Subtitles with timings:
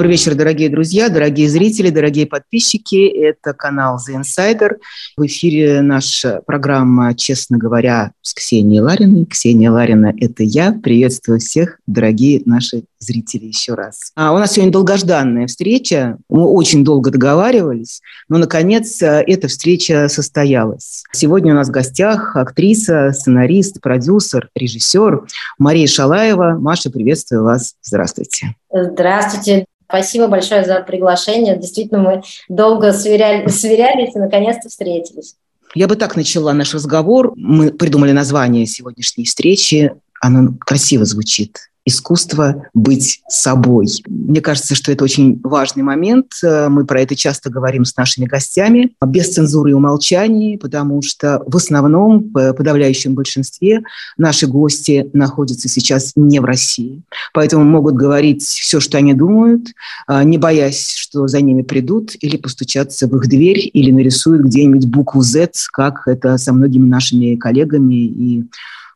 [0.00, 3.06] Добрый вечер, дорогие друзья, дорогие зрители, дорогие подписчики.
[3.06, 4.78] Это канал The Insider.
[5.14, 9.26] В эфире наша программа «Честно говоря» с Ксенией Лариной.
[9.26, 10.72] Ксения Ларина– это я.
[10.72, 14.12] Приветствую всех, дорогие наши зрители, еще раз.
[14.16, 16.16] А у нас сегодня долгожданная встреча.
[16.30, 21.04] Мы очень долго договаривались, но, наконец, эта встреча состоялась.
[21.12, 25.26] Сегодня у нас в гостях актриса, сценарист, продюсер, режиссер
[25.58, 26.56] Мария Шалаева.
[26.58, 27.74] Маша, приветствую вас.
[27.82, 28.56] Здравствуйте.
[28.72, 29.66] Здравствуйте.
[29.90, 31.56] Спасибо большое за приглашение.
[31.56, 35.34] Действительно, мы долго сверяли, сверялись и наконец-то встретились.
[35.74, 37.32] Я бы так начала наш разговор.
[37.36, 39.92] Мы придумали название сегодняшней встречи.
[40.20, 43.86] Оно красиво звучит искусство быть собой.
[44.08, 46.32] Мне кажется, что это очень важный момент.
[46.42, 51.56] Мы про это часто говорим с нашими гостями, без цензуры и умолчаний, потому что в
[51.56, 53.82] основном, в подавляющем большинстве,
[54.16, 57.02] наши гости находятся сейчас не в России.
[57.34, 59.68] Поэтому могут говорить все, что они думают,
[60.06, 64.86] а, не боясь, что за ними придут или постучатся в их дверь, или нарисуют где-нибудь
[64.86, 68.44] букву Z, как это со многими нашими коллегами и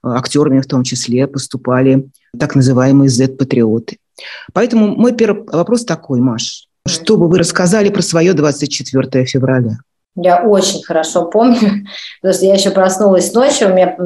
[0.05, 3.99] актерами в том числе поступали так называемые Z-патриоты.
[4.53, 6.69] Поэтому мой первый вопрос такой, Маш.
[6.87, 9.79] Что бы вы рассказали про свое 24 февраля?
[10.17, 11.87] Я очень хорошо помню,
[12.21, 13.97] потому что я еще проснулась ночью, у меня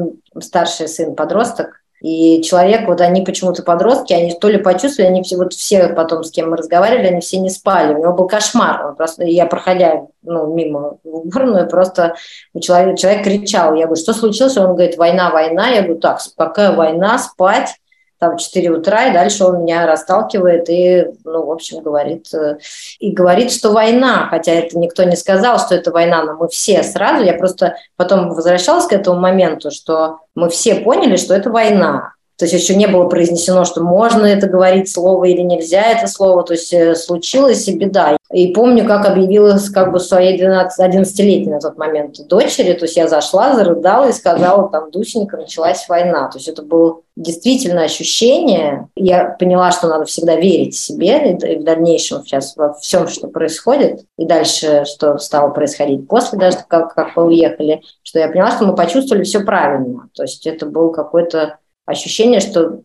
[0.41, 5.35] старший сын подросток, и человек, вот они почему-то подростки, они то ли почувствовали, они все,
[5.35, 7.93] вот все потом, с кем мы разговаривали, они все не спали.
[7.93, 8.85] У него был кошмар.
[8.85, 12.15] Он просто, я, проходя ну, мимо в уборную, просто
[12.53, 13.73] у человека, человек кричал.
[13.75, 14.55] Я говорю, что случилось?
[14.57, 15.67] Он говорит, война, война.
[15.69, 17.75] Я говорю, так, какая война, спать
[18.19, 22.57] там в 4 утра, и дальше он меня расталкивает и, ну, в общем, говорит, э,
[22.99, 26.83] и говорит, что война, хотя это никто не сказал, что это война, но мы все
[26.83, 32.13] сразу, я просто потом возвращалась к этому моменту, что мы все поняли, что это война,
[32.39, 36.43] то есть еще не было произнесено, что можно это говорить слово или нельзя это слово.
[36.43, 38.15] То есть э, случилась и беда.
[38.31, 42.71] И помню, как объявилась как бы своей 12-11-летней на тот момент дочери.
[42.73, 46.29] То есть я зашла, зарыдала и сказала, там, Дусенька, началась война.
[46.29, 48.87] То есть это было действительно ощущение.
[48.95, 54.05] Я поняла, что надо всегда верить себе и в дальнейшем сейчас во всем, что происходит,
[54.17, 58.65] и дальше, что стало происходить после даже, как, как мы уехали, что я поняла, что
[58.65, 60.07] мы почувствовали все правильно.
[60.15, 61.57] То есть это был какой-то
[61.89, 62.81] ощущение, что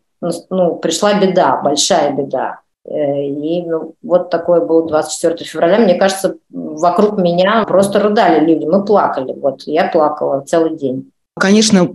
[0.50, 2.60] ну, пришла беда, большая беда.
[2.86, 5.78] Э, и ну, вот такой был 24 февраля.
[5.78, 8.64] Мне кажется, вокруг меня просто рыдали люди.
[8.64, 9.32] Мы плакали.
[9.32, 11.10] Вот я плакала целый день.
[11.36, 11.90] Конечно,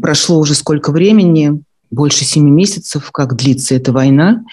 [0.00, 4.44] прошло уже сколько времени, больше семи месяцев, как длится эта война,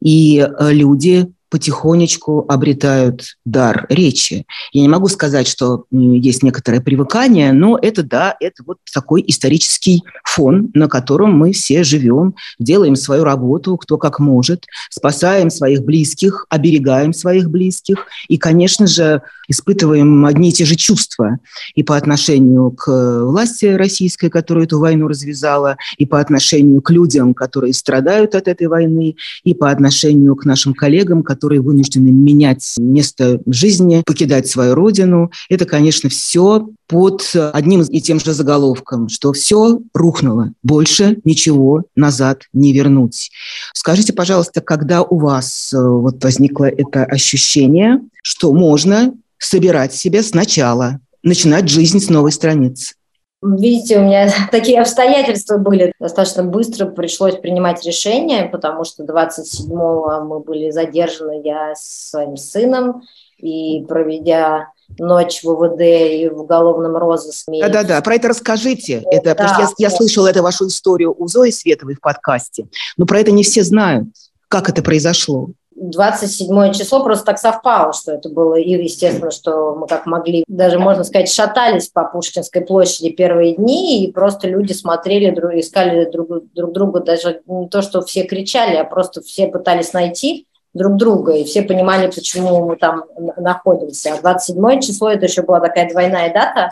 [0.00, 4.46] и э, люди потихонечку обретают дар речи.
[4.72, 10.02] Я не могу сказать, что есть некоторое привыкание, но это да, это вот такой исторический
[10.24, 16.46] фон, на котором мы все живем, делаем свою работу, кто как может, спасаем своих близких,
[16.48, 21.38] оберегаем своих близких и, конечно же, испытываем одни и те же чувства
[21.74, 27.34] и по отношению к власти российской, которая эту войну развязала, и по отношению к людям,
[27.34, 32.74] которые страдают от этой войны, и по отношению к нашим коллегам, которые которые вынуждены менять
[32.76, 35.30] место жизни, покидать свою родину.
[35.48, 42.42] Это, конечно, все под одним и тем же заголовком, что все рухнуло, больше ничего назад
[42.52, 43.30] не вернуть.
[43.72, 51.00] Скажите, пожалуйста, когда у вас э, вот возникло это ощущение, что можно собирать себя сначала,
[51.22, 52.96] начинать жизнь с новой страницы?
[53.42, 55.92] Видите, у меня такие обстоятельства были.
[55.98, 63.02] Достаточно быстро пришлось принимать решение, потому что 27-го мы были задержаны, я с своим сыном,
[63.38, 64.68] и проведя
[64.98, 67.60] ночь в ВВД и в уголовном розыске.
[67.60, 69.02] Да-да-да, про это расскажите.
[69.10, 73.20] Это, да, я, я слышала эту вашу историю у Зои Световой в подкасте, но про
[73.20, 74.08] это не все знают,
[74.48, 75.50] как это произошло.
[75.80, 80.78] 27 число просто так совпало, что это было, и естественно, что мы как могли, даже
[80.78, 86.72] можно сказать, шатались по Пушкинской площади первые дни, и просто люди смотрели, искали друг, друг
[86.72, 91.44] друга, даже не то, что все кричали, а просто все пытались найти друг друга, и
[91.44, 93.04] все понимали, почему мы там
[93.36, 94.14] находимся.
[94.14, 96.70] А 27 число, это еще была такая двойная дата,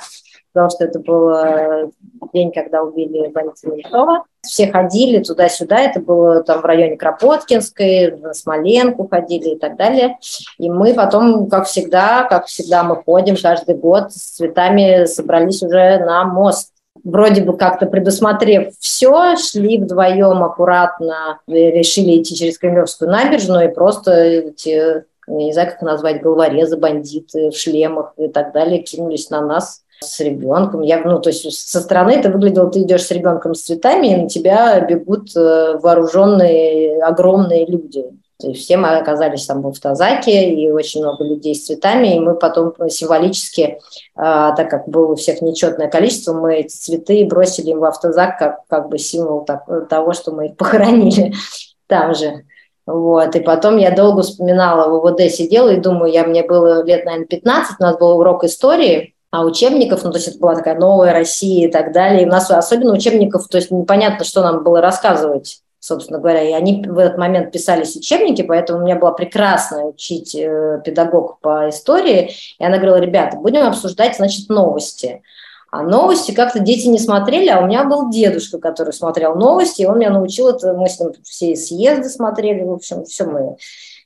[0.53, 1.91] потому что это был э,
[2.35, 4.25] день, когда убили Валентина Литова.
[4.49, 10.17] Все ходили туда-сюда, это было там в районе Кропоткинской, на Смоленку ходили и так далее.
[10.57, 15.99] И мы потом, как всегда, как всегда мы ходим каждый год с цветами, собрались уже
[15.99, 16.73] на мост.
[17.05, 24.13] Вроде бы как-то предусмотрев все, шли вдвоем аккуратно, решили идти через Кремлевскую набережную и просто
[24.13, 29.83] эти, не знаю, как назвать, головорезы, бандиты в шлемах и так далее кинулись на нас
[30.01, 30.83] с ребенком.
[30.83, 34.17] Я, ну, то есть со стороны это выглядело, ты идешь с ребенком с цветами, и
[34.17, 38.05] на тебя бегут э, вооруженные огромные люди.
[38.41, 42.21] То есть все мы оказались там в автозаке, и очень много людей с цветами, и
[42.21, 43.81] мы потом символически,
[44.15, 48.39] а, так как было у всех нечетное количество, мы эти цветы бросили им в автозак
[48.39, 51.33] как, как бы символ так, того, что мы их похоронили
[51.89, 52.45] там же.
[52.87, 53.35] Вот.
[53.35, 57.27] И потом я долго вспоминала, в УВД сидела и думаю, я, мне было лет, наверное,
[57.27, 61.13] 15, у нас был урок истории, а учебников, ну, то есть это была такая новая
[61.13, 62.23] Россия и так далее.
[62.23, 66.53] И у нас особенно учебников, то есть непонятно, что нам было рассказывать собственно говоря, и
[66.53, 71.69] они в этот момент писались учебники, поэтому у меня была прекрасная учить э, педагог по
[71.69, 75.23] истории, и она говорила, ребята, будем обсуждать, значит, новости.
[75.71, 79.87] А новости как-то дети не смотрели, а у меня был дедушка, который смотрел новости, и
[79.87, 83.57] он меня научил это, мы с ним все съезды смотрели, в общем, все мы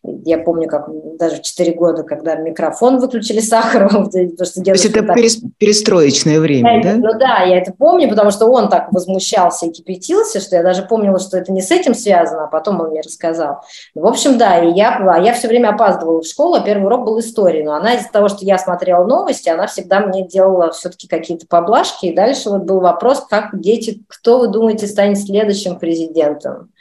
[0.05, 4.11] я помню, как даже в 4 года, когда микрофон выключили Сахарова.
[4.39, 5.17] То, что То есть это так...
[5.59, 6.95] перестроечное время, да?
[6.97, 10.83] Ну да, я это помню, потому что он так возмущался и кипятился, что я даже
[10.83, 13.61] помнила, что это не с этим связано, а потом он мне рассказал.
[13.95, 16.87] Ну, в общем, да, и я, а я все время опаздывала в школу, а первый
[16.87, 20.73] урок был истории, но она из-за того, что я смотрела новости, она всегда мне делала
[20.73, 25.79] все-таки какие-то поблажки, и дальше вот был вопрос, как дети, кто вы думаете станет следующим
[25.79, 26.72] президентом?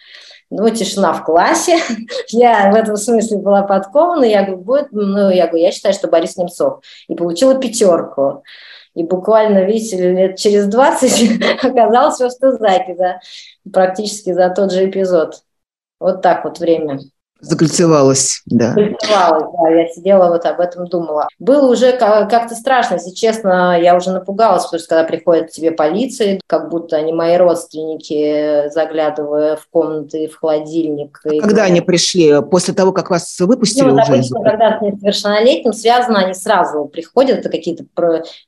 [0.51, 1.80] Ну, тишина в классе.
[2.27, 4.25] я в этом смысле была подкована.
[4.25, 6.83] Я говорю, будет, ну, я говорю, я считаю, что Борис Немцов.
[7.07, 8.44] И получила пятерку.
[8.94, 13.21] И буквально, видите, лет через 20 оказалась в Автозаке за,
[13.71, 15.42] практически за тот же эпизод.
[16.00, 17.00] Вот так вот время.
[17.41, 18.69] Закольцевалась, да.
[18.69, 21.27] Закольцевалась, да, я сидела вот об этом думала.
[21.39, 25.71] Было уже как-то страшно, если честно, я уже напугалась, потому что когда приходит к тебе
[25.71, 31.19] полиция, как будто они мои родственники, заглядывая в комнаты, в холодильник.
[31.25, 32.41] А когда говорят, они пришли?
[32.43, 34.13] После того, как вас выпустили ну, уже?
[34.13, 37.85] Обычно, когда с несовершеннолетним связано, они сразу приходят, это какие-то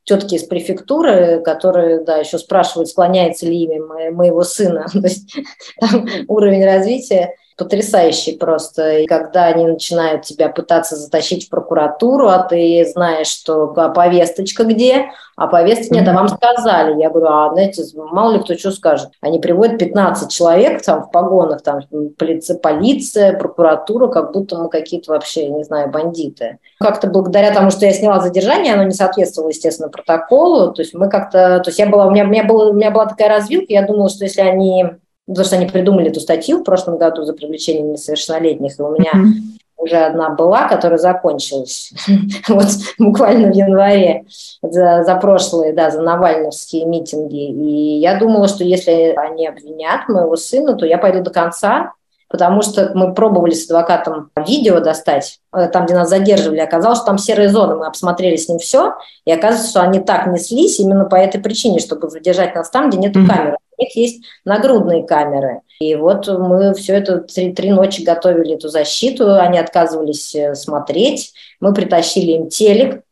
[0.03, 4.85] тетки из префектуры, которые, да, еще спрашивают, склоняется ли имя моего сына.
[4.93, 5.35] То есть
[5.79, 8.99] там уровень развития потрясающий просто.
[8.99, 14.63] И когда они начинают тебя пытаться затащить в прокуратуру, а ты знаешь, что а повесточка
[14.63, 16.99] где, а повестки нет, а вам сказали.
[17.01, 19.09] Я говорю, а знаете, мало ли кто что скажет.
[19.21, 21.81] Они приводят 15 человек там в погонах, там
[22.17, 26.59] полиция, полиция, прокуратура, как будто мы какие-то вообще, не знаю, бандиты.
[26.79, 30.71] Как-то благодаря тому, что я сняла задержание, оно не соответствовало, естественно, протоколу.
[30.73, 32.91] То есть мы как-то, то есть я была, у меня, у меня, была, у меня
[32.91, 34.85] была такая развилка, я думала, что если они
[35.27, 39.11] потому что они придумали эту статью в прошлом году за привлечение несовершеннолетних, и у меня
[39.13, 39.57] mm-hmm.
[39.77, 41.93] уже одна была, которая закончилась
[42.47, 42.67] вот
[42.97, 44.25] буквально в январе
[44.61, 47.51] за, за прошлые, да, за навальновские митинги.
[47.51, 51.93] И я думала, что если они обвинят моего сына, то я пойду до конца,
[52.27, 57.05] потому что мы пробовали с адвокатом видео достать, э, там, где нас задерживали, оказалось, что
[57.05, 61.05] там серые зоны, мы обсмотрели с ним все, и оказывается, что они так неслись именно
[61.05, 63.27] по этой причине, чтобы задержать нас там, где нет mm-hmm.
[63.27, 65.61] камеры них есть нагрудные камеры.
[65.79, 71.33] И вот мы все это три, три ночи готовили эту защиту, они отказывались э, смотреть.
[71.59, 73.03] Мы притащили им телек,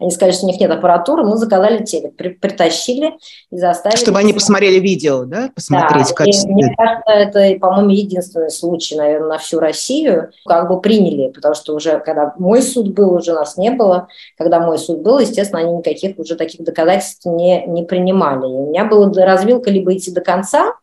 [0.00, 3.14] они сказали, что у них нет аппаратуры, мы заказали телек, при, притащили
[3.50, 3.98] и заставили...
[3.98, 5.50] Чтобы они посмотрели видео, да?
[5.52, 6.52] Посмотреть да, в качестве...
[6.52, 11.74] Мне кажется, это, по-моему, единственный случай, наверное, на всю Россию, как бы приняли, потому что
[11.74, 14.06] уже, когда мой суд был, уже нас не было.
[14.36, 18.46] Когда мой суд был, естественно, они никаких уже таких доказательств не, не принимали.
[18.46, 20.74] И у меня была развилка либо идти до конца,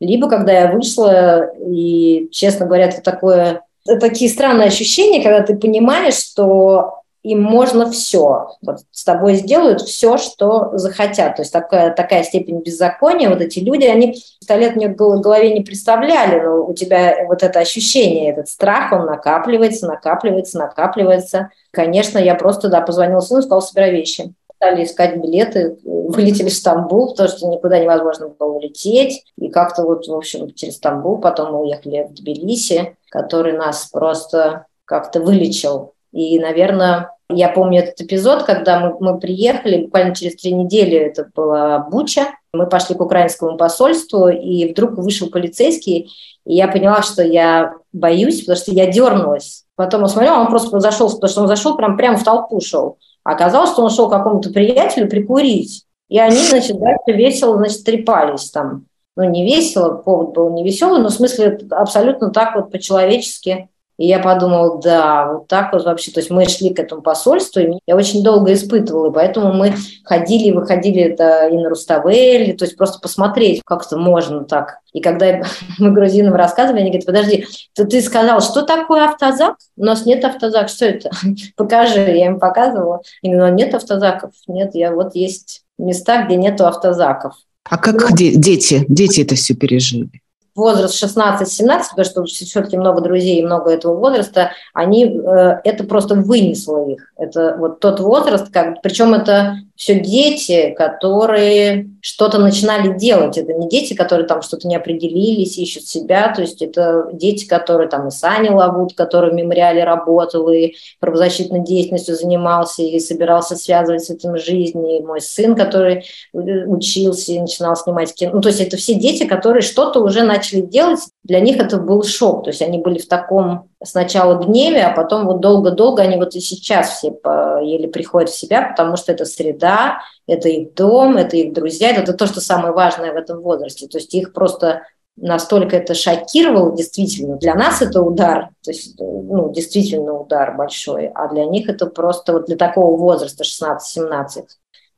[0.00, 3.62] либо когда я вышла, и, честно говоря, это такое
[4.00, 8.50] такие странные ощущения, когда ты понимаешь, что им можно все.
[8.60, 11.36] Вот с тобой сделают все, что захотят.
[11.36, 15.54] То есть такая, такая степень беззакония, вот эти люди, они сто лет мне в голове
[15.54, 21.50] не представляли, но у тебя вот это ощущение, этот страх, он накапливается, накапливается, накапливается.
[21.70, 24.34] Конечно, я просто, да, позвонила сыну, сказала, собирай вещи.
[24.56, 29.24] Стали искать билеты, вылетели в Стамбул, потому что никуда невозможно было улететь.
[29.38, 34.66] И как-то вот, в общем, через Стамбул потом мы уехали в Тбилиси, который нас просто
[34.84, 40.52] как-то вылечил и, наверное, я помню этот эпизод, когда мы, мы приехали, буквально через три
[40.52, 46.10] недели это была Буча, мы пошли к украинскому посольству, и вдруг вышел полицейский,
[46.44, 49.64] и я поняла, что я боюсь, потому что я дернулась.
[49.76, 52.98] Потом он смотрел, он просто зашел, потому что он зашел прям, прямо в толпу шел.
[53.24, 55.84] Оказалось, что он шел к какому-то приятелю прикурить.
[56.08, 58.84] И они, значит, дальше весело, значит, трепались там.
[59.16, 64.06] Ну, не весело, повод был не веселый, но в смысле абсолютно так вот по-человечески и
[64.06, 66.10] я подумала, да, вот так вот вообще.
[66.10, 69.74] То есть мы шли к этому посольству, и я очень долго испытывала, и поэтому мы
[70.04, 74.78] ходили и выходили это и на Руставели, то есть просто посмотреть, как это можно так.
[74.92, 75.42] И когда
[75.78, 79.56] мы грузинам рассказывали, они говорят, подожди, ты, ты сказал, что такое автозак?
[79.76, 81.10] У нас нет автозак, что это?
[81.56, 82.00] Покажи.
[82.00, 83.02] Я им показывала.
[83.22, 84.32] И говорю, «Ну, нет автозаков.
[84.46, 87.34] Нет, я вот есть места, где нету автозаков.
[87.64, 88.84] А как ну, дети?
[88.88, 90.10] Дети это все пережили?
[90.54, 96.14] Возраст 16-17, потому что все-таки много друзей и много этого возраста, они, э, это просто
[96.14, 97.12] вынесло их.
[97.16, 103.36] Это вот тот возраст, как, причем это все дети, которые что-то начинали делать.
[103.36, 106.32] Это не дети, которые там что-то не определились, ищут себя.
[106.32, 111.64] То есть это дети, которые там и Саня Лавут, который в мемориале работал и правозащитной
[111.64, 114.86] деятельностью занимался и собирался связывать с этим жизнь.
[114.88, 118.32] И мой сын, который учился и начинал снимать кино.
[118.34, 121.00] Ну, то есть это все дети, которые что-то уже начали делать.
[121.24, 122.44] Для них это был шок.
[122.44, 126.40] То есть они были в таком сначала гневе, а потом вот долго-долго они вот и
[126.40, 127.14] сейчас все
[127.62, 132.12] еле приходят в себя, потому что это среда, это их дом, это их друзья, это
[132.12, 133.86] то, что самое важное в этом возрасте.
[133.86, 134.82] То есть их просто
[135.16, 137.36] настолько это шокировало, действительно.
[137.36, 142.32] Для нас это удар, то есть, ну, действительно удар большой, а для них это просто
[142.32, 144.44] вот для такого возраста 16-17.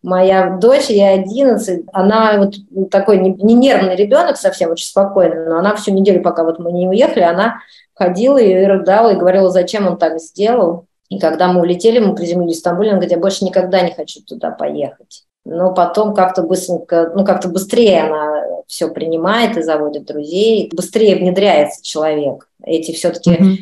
[0.02, 2.54] Моя дочь, ей 11, она вот
[2.90, 6.70] такой не, не нервный ребенок совсем, очень спокойный, но она всю неделю, пока вот мы
[6.70, 7.58] не уехали, она
[7.96, 10.86] ходила и рыдала, и говорила, зачем он так сделал.
[11.08, 14.22] И когда мы улетели, мы приземлились в Стамбуле, она говорит, я больше никогда не хочу
[14.22, 15.24] туда поехать.
[15.44, 21.84] Но потом как-то быстренько, ну как-то быстрее она все принимает и заводит друзей, быстрее внедряется
[21.84, 22.48] человек.
[22.64, 23.56] Эти все-таки mm-hmm.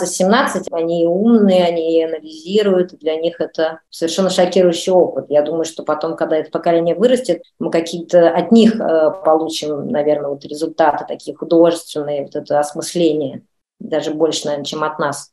[0.00, 5.26] 15-17, они умные, они анализируют, и для них это совершенно шокирующий опыт.
[5.28, 10.30] Я думаю, что потом, когда это поколение вырастет, мы какие-то от них э, получим, наверное,
[10.30, 13.42] вот результаты такие художественные, вот это осмысление
[13.80, 15.30] даже больше, наверное, чем от нас.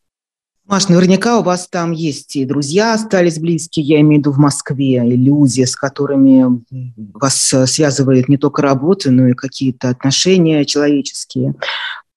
[0.65, 4.37] Маш, наверняка у вас там есть и друзья остались близкие, я имею в виду в
[4.37, 6.63] Москве, и люди, с которыми
[7.13, 11.55] вас э, связывает не только работа, но и какие-то отношения человеческие.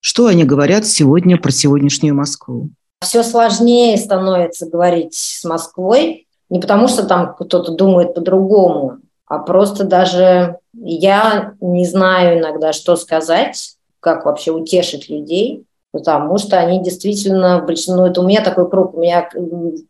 [0.00, 2.68] Что они говорят сегодня про сегодняшнюю Москву?
[3.00, 9.84] Все сложнее становится говорить с Москвой, не потому что там кто-то думает по-другому, а просто
[9.84, 15.64] даже я не знаю иногда, что сказать, как вообще утешить людей,
[15.94, 19.28] потому что они действительно, ну это у меня такой круг, у меня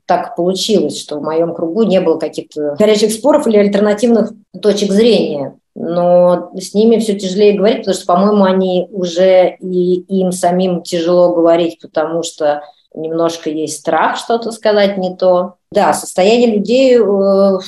[0.04, 5.56] так получилось, что в моем кругу не было каких-то горячих споров или альтернативных точек зрения.
[5.75, 11.34] Но с ними все тяжелее говорить, потому что, по-моему, они уже и им самим тяжело
[11.34, 12.62] говорить, потому что
[12.94, 15.54] немножко есть страх что-то сказать не то.
[15.73, 17.58] Да, состояние людей э,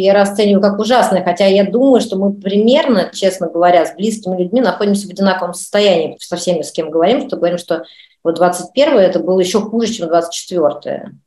[0.00, 4.60] я расцениваю как ужасное, хотя я думаю, что мы примерно, честно говоря, с близкими людьми
[4.60, 6.16] находимся в одинаковом состоянии.
[6.20, 7.84] Со всеми, с кем говорим, что говорим, что
[8.26, 10.72] вот 21 это было еще хуже, чем 24 -е.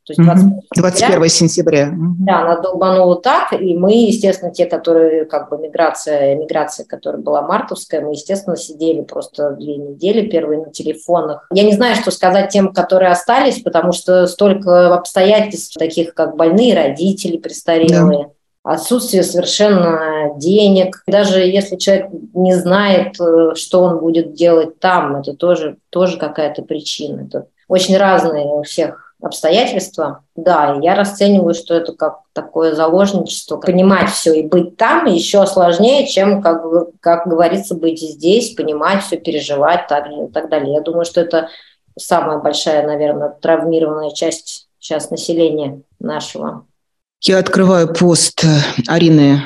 [0.04, 1.88] То есть 21, 21 сентября.
[2.18, 7.40] Да, она долбанула так, и мы, естественно, те, которые, как бы, миграция, миграция, которая была
[7.40, 11.48] мартовская, мы, естественно, сидели просто две недели первые на телефонах.
[11.54, 16.74] Я не знаю, что сказать тем, которые остались, потому что столько обстоятельств, таких как больные
[16.74, 18.30] родители престарелые, да
[18.62, 21.02] отсутствие совершенно денег.
[21.06, 26.62] Даже если человек не знает, э, что он будет делать там, это тоже, тоже какая-то
[26.62, 27.26] причина.
[27.26, 30.24] Это очень разные у всех обстоятельства.
[30.34, 33.56] Да, я расцениваю, что это как такое заложничество.
[33.58, 36.62] Понимать все и быть там еще сложнее, чем, как,
[37.00, 40.74] как говорится, быть здесь, понимать все, переживать так, и так далее.
[40.74, 41.48] Я думаю, что это
[41.98, 46.64] самая большая, наверное, травмированная часть сейчас населения нашего.
[47.22, 49.42] Я открываю пост э, Арины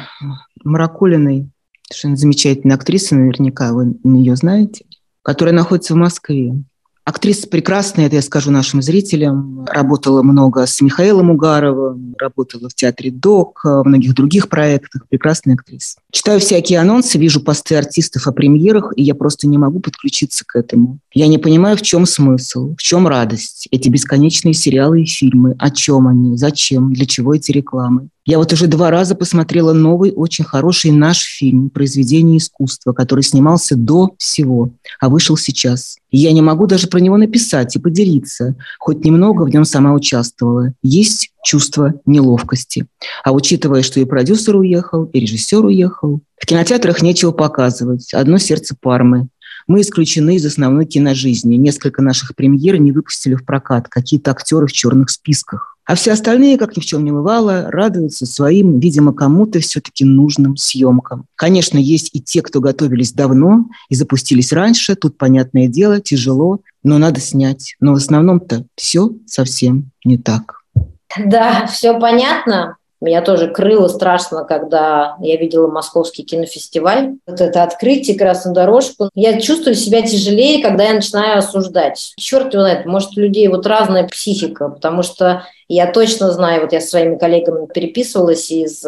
[0.62, 1.50] Маракулиной,
[1.88, 4.84] совершенно замечательная актриса, наверняка вы ее знаете,
[5.22, 6.62] которая находится в Москве.
[7.04, 9.66] Актриса прекрасная, это я скажу нашим зрителям.
[9.66, 15.06] Работала много с Михаилом Угаровым, работала в театре ДОК, в многих других проектах.
[15.10, 15.98] Прекрасная актриса.
[16.10, 20.56] Читаю всякие анонсы, вижу посты артистов о премьерах, и я просто не могу подключиться к
[20.56, 20.98] этому.
[21.12, 23.68] Я не понимаю, в чем смысл, в чем радость.
[23.70, 28.08] Эти бесконечные сериалы и фильмы, о чем они, зачем, для чего эти рекламы.
[28.26, 33.76] Я вот уже два раза посмотрела новый, очень хороший наш фильм «Произведение искусства», который снимался
[33.76, 35.98] до всего, а вышел сейчас.
[36.16, 40.72] Я не могу даже про него написать и поделиться, хоть немного в нем сама участвовала.
[40.80, 42.86] Есть чувство неловкости.
[43.24, 48.14] А учитывая, что и продюсер уехал, и режиссер уехал, в кинотеатрах нечего показывать.
[48.14, 49.26] Одно сердце Пармы.
[49.66, 51.56] Мы исключены из основной киножизни.
[51.56, 53.88] Несколько наших премьер не выпустили в прокат.
[53.88, 55.73] Какие-то актеры в черных списках.
[55.86, 60.56] А все остальные, как ни в чем не бывало, радуются своим, видимо, кому-то все-таки нужным
[60.56, 61.26] съемкам.
[61.34, 64.94] Конечно, есть и те, кто готовились давно и запустились раньше.
[64.94, 67.76] Тут, понятное дело, тяжело, но надо снять.
[67.80, 70.62] Но в основном-то все совсем не так.
[71.18, 72.76] Да, все понятно.
[73.04, 77.16] Меня тоже крыло страшно, когда я видела московский кинофестиваль.
[77.26, 79.10] Вот это открытие, красную дорожку.
[79.14, 82.14] Я чувствую себя тяжелее, когда я начинаю осуждать.
[82.16, 86.72] Черт его знает, может, у людей вот разная психика, потому что я точно знаю, вот
[86.72, 88.82] я с своими коллегами переписывалась из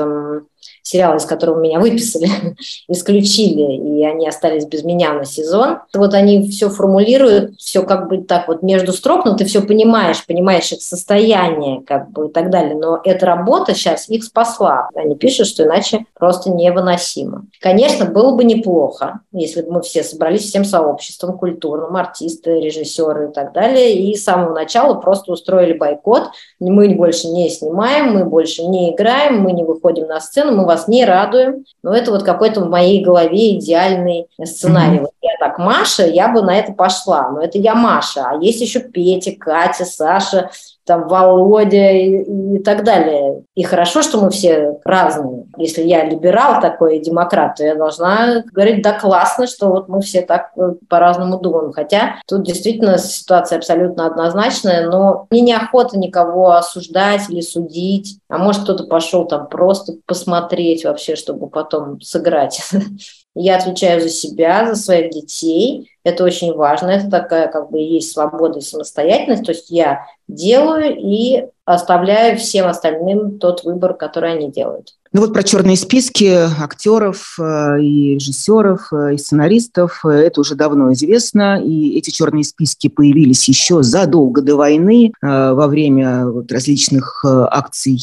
[0.86, 2.28] сериала, из которого меня выписали,
[2.88, 5.78] исключили, и они остались без меня на сезон.
[5.92, 10.24] Вот они все формулируют, все как бы так вот между строк, но ты все понимаешь,
[10.24, 12.76] понимаешь их состояние, как бы и так далее.
[12.76, 14.88] Но эта работа сейчас их спасла.
[14.94, 17.46] Они пишут, что иначе просто невыносимо.
[17.60, 23.32] Конечно, было бы неплохо, если бы мы все собрались всем сообществом культурным, артисты, режиссеры и
[23.32, 26.30] так далее, и с самого начала просто устроили бойкот.
[26.60, 30.75] Мы больше не снимаем, мы больше не играем, мы не выходим на сцену, мы вас
[30.88, 31.64] не радуем.
[31.82, 34.98] Но это вот какой-то в моей голове идеальный сценарий.
[34.98, 35.10] Mm-hmm.
[35.26, 37.30] Я так Маша, я бы на это пошла.
[37.30, 38.24] Но это я Маша.
[38.28, 40.50] А есть еще Петя, Катя, Саша,
[40.84, 43.42] там Володя и, и так далее.
[43.56, 45.46] И хорошо, что мы все разные.
[45.56, 50.22] Если я либерал такой, демократ, то я должна говорить, да, классно, что вот мы все
[50.22, 51.72] так э, по-разному думаем.
[51.72, 58.20] Хотя тут действительно ситуация абсолютно однозначная, но мне неохота никого осуждать или судить.
[58.28, 62.62] А может, кто-то пошел там просто посмотреть вообще, чтобы потом сыграть.
[63.38, 65.90] Я отвечаю за себя, за своих детей.
[66.04, 66.88] Это очень важно.
[66.88, 69.44] Это такая как бы есть свобода и самостоятельность.
[69.44, 74.94] То есть я делаю и оставляю всем остальным тот выбор, который они делают.
[75.16, 76.30] Ну вот про черные списки
[76.62, 82.44] актеров э, и режиссеров, э, и сценаристов, э, это уже давно известно, и эти черные
[82.44, 87.98] списки появились еще задолго до войны, во время вот различных акций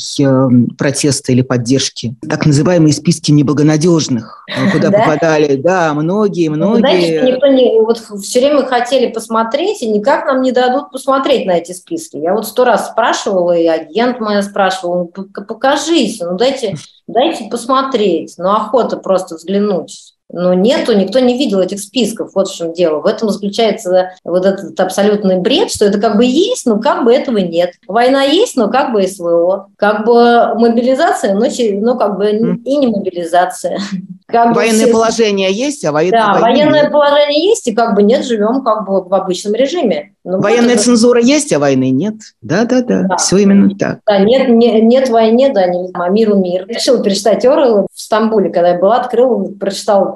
[0.75, 2.15] протеста или поддержки.
[2.27, 6.79] Так называемые списки неблагонадежных, куда попадали, да, многие, ну, многие.
[6.79, 11.51] Знаете, никто не, вот все время хотели посмотреть, и никак нам не дадут посмотреть на
[11.51, 12.17] эти списки.
[12.17, 16.75] Я вот сто раз спрашивала, и агент моя спрашивал, ну, покажись, ну дайте
[17.07, 20.15] дайте посмотреть, ну охота просто взглянуть.
[20.33, 22.99] Но нету, никто не видел этих списков, вот в чем дело.
[22.99, 27.13] В этом заключается вот этот абсолютный бред, что это как бы есть, но как бы
[27.13, 27.73] этого нет.
[27.87, 29.69] Война есть, но как бы СВО.
[29.77, 31.45] Как бы мобилизация, но,
[31.81, 32.31] но как бы
[32.65, 33.79] и не мобилизация.
[34.25, 34.91] Как военное все...
[34.91, 36.91] положение есть, а военное Да, военное нет.
[36.91, 40.13] положение есть, и как бы нет, живем как бы в обычном режиме.
[40.23, 42.15] Ну, Военная вот цензура есть, а войны нет.
[42.41, 43.17] Да, да, да, да.
[43.17, 43.99] все именно так.
[44.07, 46.65] Да, нет, нет, нет войны, да, не а миру мир.
[46.67, 50.13] Решил перечитать Орла в Стамбуле, когда я была, открыла, прочитала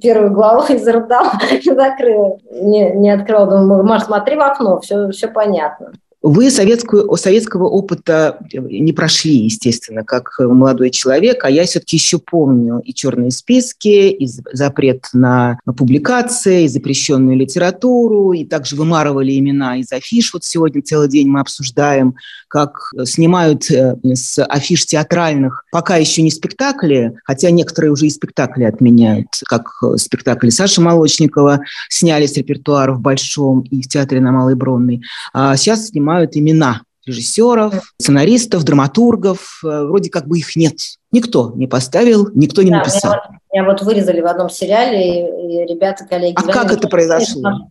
[0.00, 2.38] первую главу и зарыдала, и закрыла.
[2.50, 5.92] Не, не открыла, думаю, Маш, смотри в окно, все, все понятно.
[6.28, 12.80] Вы советскую, советского опыта не прошли, естественно, как молодой человек, а я все-таки еще помню
[12.80, 19.92] и черные списки, и запрет на публикации, и запрещенную литературу, и также вымарывали имена из
[19.92, 20.32] афиш.
[20.34, 22.16] Вот сегодня целый день мы обсуждаем,
[22.48, 28.64] как снимают э, с афиш театральных пока еще не спектакли, хотя некоторые уже и спектакли
[28.64, 34.54] отменяют, как спектакль Саши Молочникова сняли с репертуара в Большом и в театре на Малой
[34.54, 35.02] Бронной.
[35.32, 39.60] А сейчас снимают называют имена режиссеров, сценаристов, драматургов.
[39.62, 40.74] Э, вроде как бы их нет.
[41.12, 43.12] Никто не поставил, никто не да, написал.
[43.12, 46.34] Меня вот, меня вот вырезали в одном сериале, и, и ребята, коллеги...
[46.36, 47.70] А как это произошло?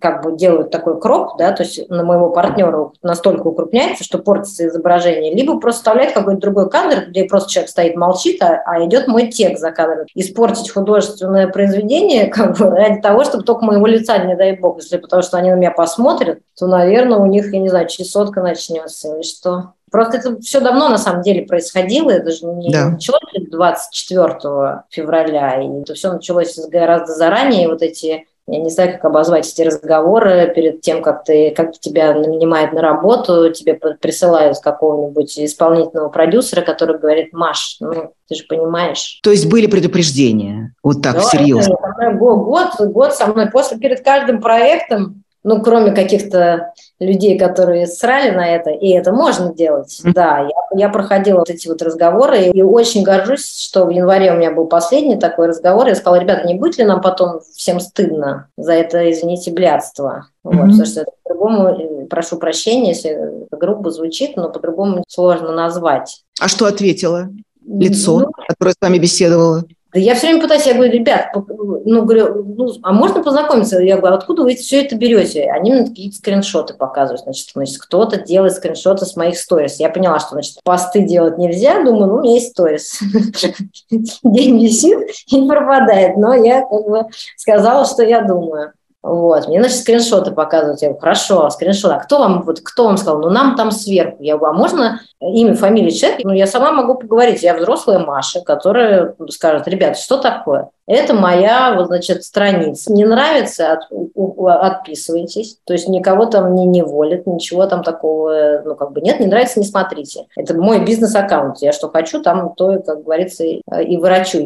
[0.00, 4.66] Как бы делают такой кроп, да, то есть на моего партнера настолько укрупняется, что портится
[4.66, 9.08] изображение, либо просто вставляет какой-то другой кадр, где просто человек стоит, молчит, а, а идет
[9.08, 10.06] мой текст за кадром.
[10.14, 14.96] Испортить художественное произведение как бы ради того, чтобы только моего лица, не дай бог, если
[14.96, 19.14] потому что они на меня посмотрят, то, наверное, у них, я не знаю, чесотка начнется
[19.14, 19.74] или что.
[19.90, 22.90] Просто это все давно на самом деле происходило, это же не да.
[22.90, 29.04] началось 24 февраля, и это все началось гораздо заранее, вот эти я не знаю, как
[29.04, 35.38] обозвать эти разговоры перед тем, как, ты, как тебя нанимают на работу, тебе присылают какого-нибудь
[35.38, 39.20] исполнительного продюсера, который говорит, Маш, ну, ты же понимаешь.
[39.22, 41.76] То есть были предупреждения, вот так, да, серьезно?
[42.14, 48.46] год, год со мной, после, перед каждым проектом ну, кроме каких-то людей, которые срали на
[48.46, 50.00] это, и это можно делать.
[50.04, 50.12] Mm-hmm.
[50.12, 54.36] Да, я, я проходила вот эти вот разговоры, и очень горжусь, что в январе у
[54.36, 55.86] меня был последний такой разговор.
[55.86, 60.26] Я сказала, ребята, не будет ли нам потом всем стыдно за это, извините, блядство?
[60.44, 60.56] Mm-hmm.
[60.56, 66.24] Вот, потому что по-другому, э, прошу прощения, если грубо звучит, но по-другому сложно назвать.
[66.40, 67.28] А что ответила?
[67.64, 69.64] Лицо, ну, которое с вами беседовало?
[69.94, 73.80] Я все время пытаюсь, я говорю, ребят, ну, говорю, ну, а можно познакомиться?
[73.80, 75.50] Я говорю, откуда вы все это берете?
[75.50, 77.22] Они мне какие-то скриншоты показывают.
[77.22, 79.80] Значит, значит кто-то делает скриншоты с моих сторис.
[79.80, 81.82] Я поняла, что, значит, посты делать нельзя.
[81.82, 83.00] Думаю, ну, у меня есть сторис.
[83.90, 86.18] День висит и пропадает.
[86.18, 88.72] Но я как бы сказала, что я думаю.
[89.02, 89.46] Вот.
[89.46, 90.82] Мне, значит, скриншоты показывают.
[90.82, 91.92] Я говорю, хорошо, скриншот.
[91.92, 93.20] А кто вам, вот, кто вам сказал?
[93.20, 94.22] Ну, нам там сверху.
[94.22, 96.22] Я говорю, а можно имя, фамилия человека?
[96.24, 97.42] Ну, я сама могу поговорить.
[97.42, 100.70] Я взрослая Маша, которая скажет, ребят, что такое?
[100.88, 102.92] Это моя, вот, значит, страница.
[102.92, 103.80] Не нравится, от,
[104.16, 105.58] отписывайтесь.
[105.64, 109.60] То есть никого там не неволят, ничего там такого, ну, как бы нет, не нравится,
[109.60, 110.26] не смотрите.
[110.34, 111.58] Это мой бизнес-аккаунт.
[111.60, 113.98] Я что хочу, там то, как говорится, и, и.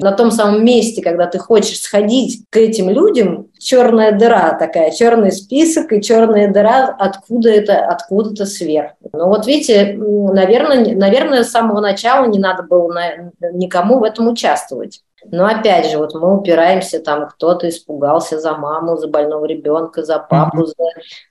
[0.03, 5.31] На том самом месте, когда ты хочешь сходить к этим людям, черная дыра такая, черный
[5.31, 8.97] список и черная дыра, откуда это, откуда-то сверху.
[9.13, 14.29] Ну вот видите, наверное, наверное, с самого начала не надо было на, никому в этом
[14.29, 15.03] участвовать.
[15.31, 20.19] Но опять же, вот мы упираемся, там кто-то испугался за маму, за больного ребенка, за
[20.19, 20.75] папу, за,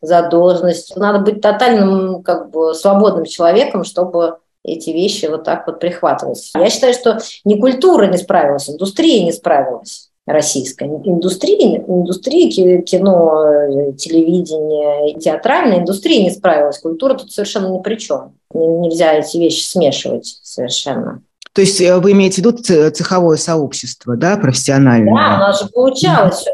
[0.02, 0.96] за должность.
[0.96, 6.52] Надо быть тотальным, как бы, свободным человеком, чтобы эти вещи вот так вот прихватывать.
[6.56, 10.88] Я считаю, что не культура не справилась, индустрия не справилась российская.
[10.88, 16.80] Индустрия, индустрия кино, телевидения, театральная индустрия не справилась.
[16.80, 18.36] Культура тут совершенно ни при чем.
[18.54, 21.24] Нельзя эти вещи смешивать совершенно.
[21.54, 22.58] То есть э, вы имеете в виду
[22.92, 25.14] цеховое сообщество, да, профессиональное?
[25.14, 26.46] Да, у нас же получалось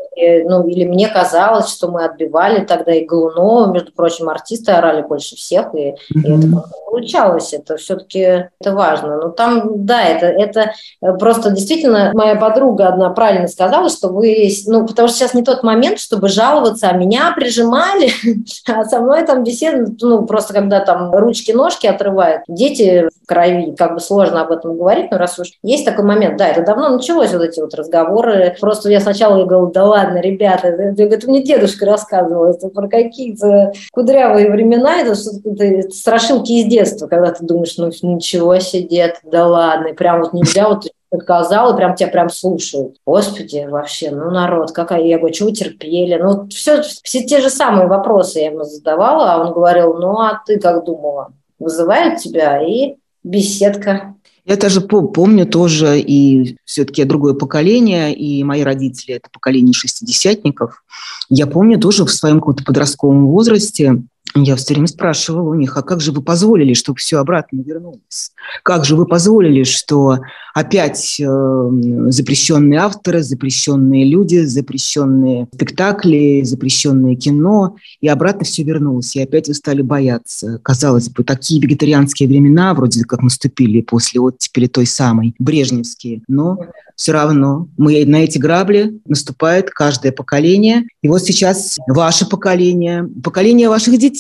[0.48, 5.36] ну, или мне казалось, что мы отбивали тогда и Голунова, между прочим, артисты орали больше
[5.36, 5.96] всех, и, mm-hmm.
[6.16, 9.18] и это получалось, это все-таки это важно.
[9.18, 10.74] Но там, да, это, это
[11.20, 15.64] просто действительно, моя подруга одна правильно сказала, что вы, ну, потому что сейчас не тот
[15.64, 18.12] момент, чтобы жаловаться, а меня прижимали,
[18.68, 23.94] а со мной там беседуют, ну, просто когда там ручки-ножки отрывают, дети в крови, как
[23.94, 27.34] бы сложно об этом говорить, но раз уж есть такой момент, да, это давно началось,
[27.34, 31.86] вот эти вот разговоры, просто я сначала говорила, да ладно, ладно, ребята, это, мне дедушка
[31.86, 37.88] рассказывал, это про какие-то кудрявые времена, это что-то страшилки из детства, когда ты думаешь, ну
[37.88, 40.88] ничего себе, дед, да ладно, прям вот нельзя вот
[41.22, 42.98] сказал, и прям тебя прям слушают.
[43.06, 46.16] Господи, вообще, ну народ, какая, я говорю, чего терпели?
[46.16, 50.42] Ну, все, все те же самые вопросы я ему задавала, а он говорил, ну, а
[50.46, 51.32] ты как думала?
[51.60, 54.16] Вызывают тебя, и беседка.
[54.48, 60.86] Я даже помню тоже, и все-таки другое поколение, и мои родители– это поколение шестидесятников.
[61.28, 64.04] Я помню тоже в своем каком-то подростковом возрасте,
[64.36, 68.32] я все время спрашивала у них, а как же вы позволили, чтобы все обратно вернулось?
[68.64, 70.20] Как же вы позволили, что
[70.54, 71.70] опять э,
[72.10, 79.54] запрещенные авторы, запрещенные люди, запрещенные спектакли, запрещенное кино, и обратно все вернулось, и опять вы
[79.54, 80.60] стали бояться.
[80.64, 86.58] Казалось бы, такие вегетарианские времена вроде как наступили после оттепели той самой, брежневские, но
[86.98, 90.88] все равно мы на эти грабли наступает каждое поколение.
[91.04, 94.17] И вот сейчас ваше поколение, поколение ваших детей,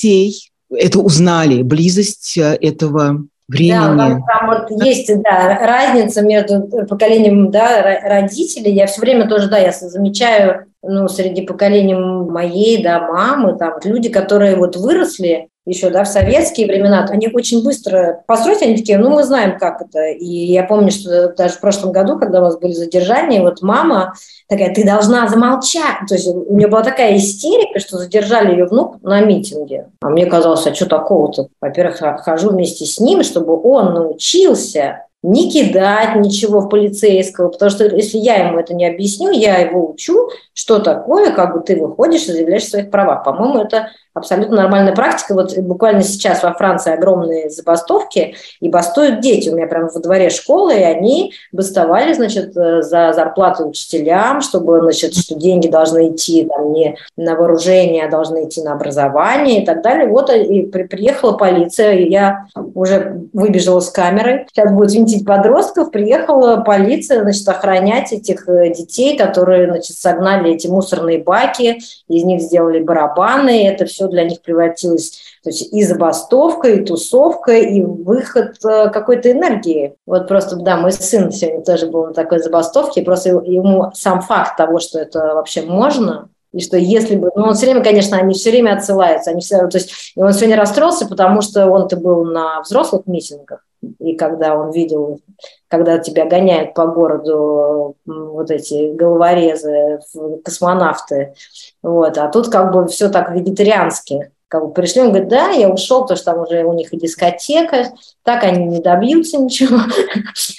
[0.70, 3.98] это узнали, близость э, этого времени.
[3.98, 8.74] Да, там вот есть да, разница между поколением да, родителей.
[8.74, 14.10] Я все время тоже, да, я замечаю ну, среди поколений моей, да, мамы, там, люди,
[14.10, 19.10] которые вот выросли еще, да, в советские времена, они очень быстро построить, они такие, ну,
[19.10, 20.06] мы знаем, как это.
[20.08, 24.13] И я помню, что даже в прошлом году, когда у нас были задержания, вот мама
[24.47, 26.08] такая, ты должна замолчать.
[26.08, 29.89] То есть у нее была такая истерика, что задержали ее внук на митинге.
[30.01, 31.49] А мне казалось, а что такого-то?
[31.60, 37.84] Во-первых, хожу вместе с ним, чтобы он научился не кидать ничего в полицейского, потому что
[37.86, 42.25] если я ему это не объясню, я его учу, что такое, как бы ты выходишь
[42.25, 43.23] и заявляешь о своих правах.
[43.23, 45.34] По-моему, это абсолютно нормальная практика.
[45.34, 49.49] Вот буквально сейчас во Франции огромные забастовки, и бастуют дети.
[49.49, 54.82] У меня прямо во дворе школы, и они бастовали, значит, э, за зарплату учителям, чтобы,
[54.82, 59.65] значит, что деньги должны идти там, не на вооружение, а должны идти на образование и
[59.65, 60.08] так далее.
[60.08, 64.45] Вот э, и приехала полиция, и я уже выбежала с камерой.
[64.51, 65.91] Сейчас будет винтить подростков.
[65.91, 72.41] Приехала полиция, значит, охранять этих э, детей, которые, значит, согнали эти мусорные баки, из них
[72.41, 78.58] сделали барабаны, это все для них превратилось то есть и забастовка, и тусовка, и выход
[78.65, 79.96] э, какой-то энергии.
[80.06, 84.58] Вот просто, да, мой сын сегодня тоже был на такой забастовке, просто ему сам факт
[84.58, 88.34] того, что это вообще можно, и что если бы, ну он все время, конечно, они
[88.34, 92.62] все время отсылаются, они все, то есть он сегодня расстроился, потому что он-то был на
[92.62, 93.63] взрослых митингах,
[94.00, 95.20] и когда он видел,
[95.68, 100.00] когда тебя гоняют по городу вот эти головорезы,
[100.44, 101.34] космонавты,
[101.82, 104.32] вот, а тут как бы все так вегетариански.
[104.50, 106.98] Как бы пришли, он говорит, да, я ушел, потому что там уже у них и
[106.98, 107.92] дискотека,
[108.24, 109.80] так они не добьются ничего.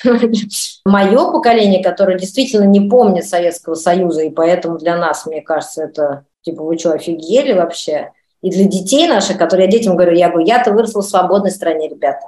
[0.84, 6.26] Мое поколение, которое действительно не помнит Советского Союза, и поэтому для нас, мне кажется, это
[6.42, 8.12] типа вы что, офигели вообще?
[8.42, 11.88] И для детей наших, которые я детям говорю, я говорю, я-то выросла в свободной стране,
[11.88, 12.24] ребята,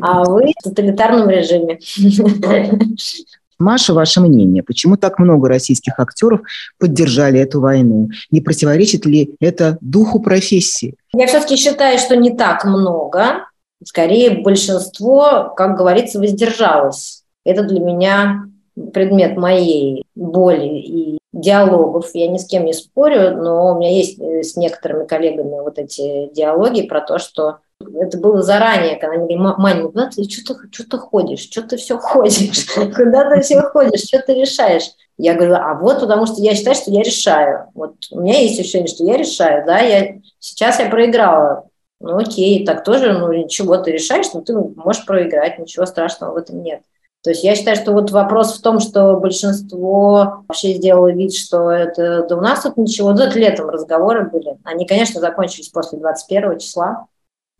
[0.00, 1.78] а вы в тоталитарном режиме.
[3.58, 6.40] Маша, ваше мнение, почему так много российских актеров
[6.78, 8.08] поддержали эту войну?
[8.30, 10.94] Не противоречит ли это духу профессии?
[11.12, 13.44] Я все-таки считаю, что не так много.
[13.84, 17.22] Скорее, большинство, как говорится, воздержалось.
[17.44, 18.44] Это для меня
[18.94, 22.10] предмет моей боли и диалогов.
[22.14, 25.78] Я ни с кем не спорю, но у меня есть э, с некоторыми коллегами вот
[25.78, 30.54] эти диалоги про то, что это было заранее, когда они говорили, Маня, куда ты что
[30.54, 34.90] ты, что ты ходишь, что ты все ходишь, куда ты все ходишь, что ты решаешь?
[35.16, 37.66] Я говорю, а вот потому что я считаю, что я решаю.
[37.74, 41.66] Вот у меня есть ощущение, что я решаю, да, я, сейчас я проиграла.
[42.00, 46.36] Ну окей, так тоже, ну ничего, ты решаешь, но ты можешь проиграть, ничего страшного в
[46.38, 46.80] этом нет.
[47.22, 51.70] То есть я считаю, что вот вопрос в том, что большинство вообще сделало вид, что
[51.70, 54.56] это да у нас тут ничего, да, это летом разговоры были.
[54.64, 57.06] Они, конечно, закончились после 21 числа.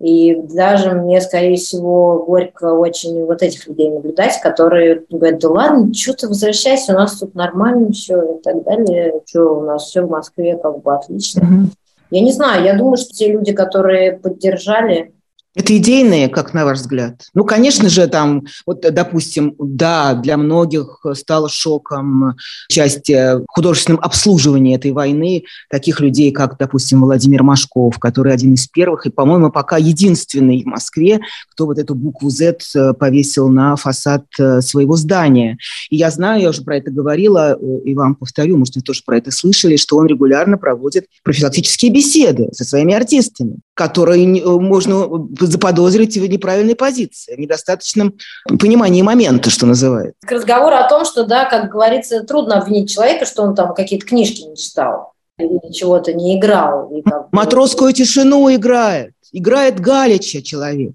[0.01, 5.93] И даже мне, скорее всего, горько очень вот этих людей наблюдать, которые говорят, да ладно,
[5.93, 9.21] что ты возвращайся, у нас тут нормально все и так далее.
[9.27, 11.41] Что у нас все в Москве как бы отлично.
[11.41, 11.67] Mm-hmm.
[12.13, 15.13] Я не знаю, я думаю, что те люди, которые поддержали
[15.55, 17.23] это идейные, как на ваш взгляд?
[17.35, 22.37] Ну, конечно же, там, вот, допустим, да, для многих стало шоком
[22.69, 23.11] часть
[23.49, 29.11] художественном обслуживании этой войны таких людей, как, допустим, Владимир Машков, который один из первых и,
[29.11, 34.61] по-моему, пока единственный в Москве, кто вот эту букву Z э, повесил на фасад э,
[34.61, 35.59] своего здания.
[35.91, 39.03] И я знаю, я уже про это говорила, э, и вам повторю, может, вы тоже
[39.05, 44.27] про это слышали, что он регулярно проводит профилактические беседы со своими артистами, которые
[44.61, 45.09] можно
[45.41, 48.13] заподозрить в неправильной позиции, в недостаточном
[48.61, 50.19] понимании момента, что называется.
[50.27, 54.05] К разговору о том, что, да, как говорится, трудно обвинить человека, что он там какие-то
[54.05, 56.91] книжки не читал или чего-то не играл.
[56.91, 59.15] И как Матросскую тишину играет.
[59.33, 60.93] Играет Галича человек.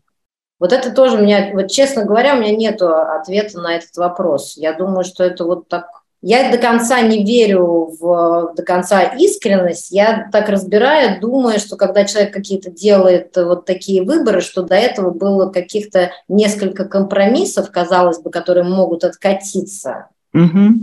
[0.59, 4.57] Вот это тоже у меня, вот честно говоря, у меня нет ответа на этот вопрос.
[4.57, 5.87] Я думаю, что это вот так
[6.21, 9.91] я до конца не верю в до конца искренность.
[9.91, 15.11] Я так разбираю, думаю, что когда человек какие-то делает вот такие выборы, что до этого
[15.11, 20.07] было каких-то несколько компромиссов, казалось бы, которые могут откатиться.
[20.33, 20.73] Угу.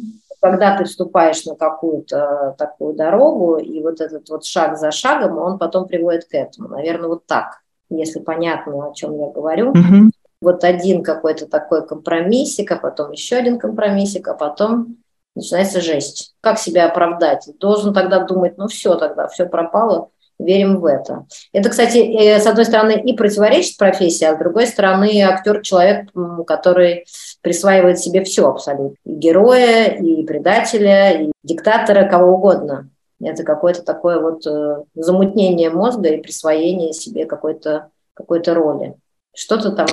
[0.40, 5.58] Когда ты вступаешь на какую-то такую дорогу, и вот этот вот шаг за шагом, он
[5.58, 6.68] потом приводит к этому.
[6.68, 9.70] Наверное, вот так, если понятно, о чем я говорю.
[9.70, 10.10] Угу.
[10.40, 14.96] Вот один какой-то такой компромиссик, а потом еще один компромиссик, а потом
[15.34, 16.34] начинается жесть.
[16.40, 17.48] Как себя оправдать?
[17.58, 21.26] Должен тогда думать, ну все тогда, все пропало, верим в это.
[21.52, 26.08] Это, кстати, э, с одной стороны и противоречит профессии, а с другой стороны актер человек,
[26.46, 27.06] который
[27.40, 28.96] присваивает себе все абсолютно.
[29.04, 32.88] И героя, и предателя, и диктатора, кого угодно.
[33.20, 38.94] Это какое-то такое вот э, замутнение мозга и присвоение себе какой-то какой роли.
[39.34, 39.86] Что-то там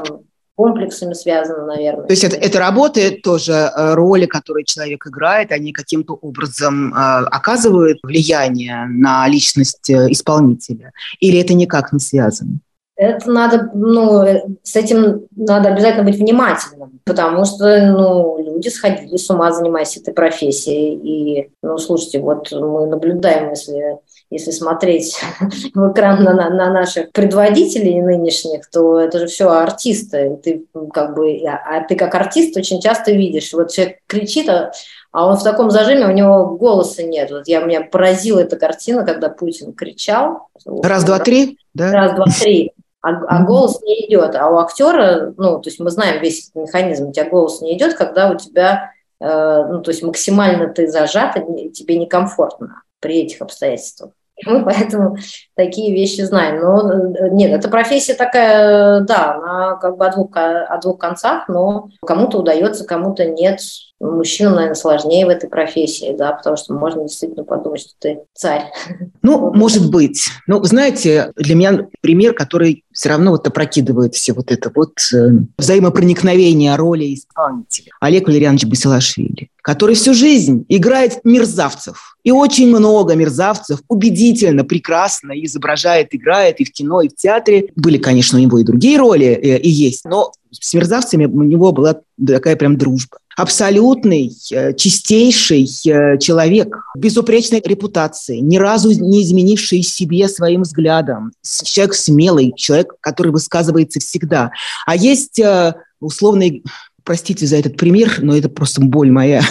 [0.60, 2.06] комплексами связано, наверное.
[2.06, 6.98] То есть это, это работает тоже, э, роли, которые человек играет, они каким-то образом э,
[6.98, 10.92] оказывают влияние на личность э, исполнителя?
[11.22, 12.60] Или это никак не связано?
[12.98, 19.30] Это надо, ну, с этим надо обязательно быть внимательным, потому что, ну, люди сходили с
[19.30, 20.96] ума, занимаясь этой профессией.
[20.96, 25.20] И, ну, слушайте, вот мы наблюдаем, если если смотреть
[25.74, 30.40] в экран на, на, на наших предводителей нынешних, то это же все артисты.
[30.44, 34.72] Ты как бы, а, а ты как артист очень часто видишь, вот человек кричит, а,
[35.12, 37.32] а он в таком зажиме, у него голоса нет.
[37.32, 40.50] Вот я, меня поразила эта картина, когда Путин кричал.
[40.66, 41.58] Раз, два, три?
[41.74, 41.92] Да?
[41.92, 42.74] Раз, два, три.
[43.02, 44.36] А, а голос не идет.
[44.36, 47.76] А у актера, ну, то есть мы знаем весь этот механизм, у тебя голос не
[47.76, 53.22] идет, когда у тебя, э, ну, то есть максимально ты зажат, и тебе некомфортно при
[53.22, 54.12] этих обстоятельствах.
[54.46, 55.18] Мы поэтому
[55.56, 56.62] такие вещи знаем.
[56.62, 61.48] Но э, нет, эта профессия такая, да, она как бы о двух, о двух концах,
[61.48, 63.60] но кому-то удается, кому-то нет.
[64.00, 68.72] Мужчинам, наверное, сложнее в этой профессии, да, потому что можно действительно подумать, что ты царь.
[69.22, 70.28] Ну, может быть.
[70.48, 75.30] Но, знаете, для меня пример, который все равно вот опрокидывает все вот это вот э,
[75.58, 77.92] взаимопроникновение роли исполнителя.
[78.00, 82.18] Олег Валерьянович Басилашвили, который всю жизнь играет мерзавцев.
[82.24, 87.70] И очень много мерзавцев убедительно, прекрасно изображает, играет и в кино, и в театре.
[87.76, 91.72] Были, конечно, у него и другие роли, э, и есть, но с мерзавцами у него
[91.72, 99.82] была такая прям дружба абсолютный, э, чистейший э, человек, безупречной репутации, ни разу не изменивший
[99.82, 101.32] себе своим взглядом,
[101.64, 104.52] человек смелый, человек, который высказывается всегда.
[104.86, 106.64] А есть э, условный
[107.10, 109.42] простите за этот пример, но это просто боль моя,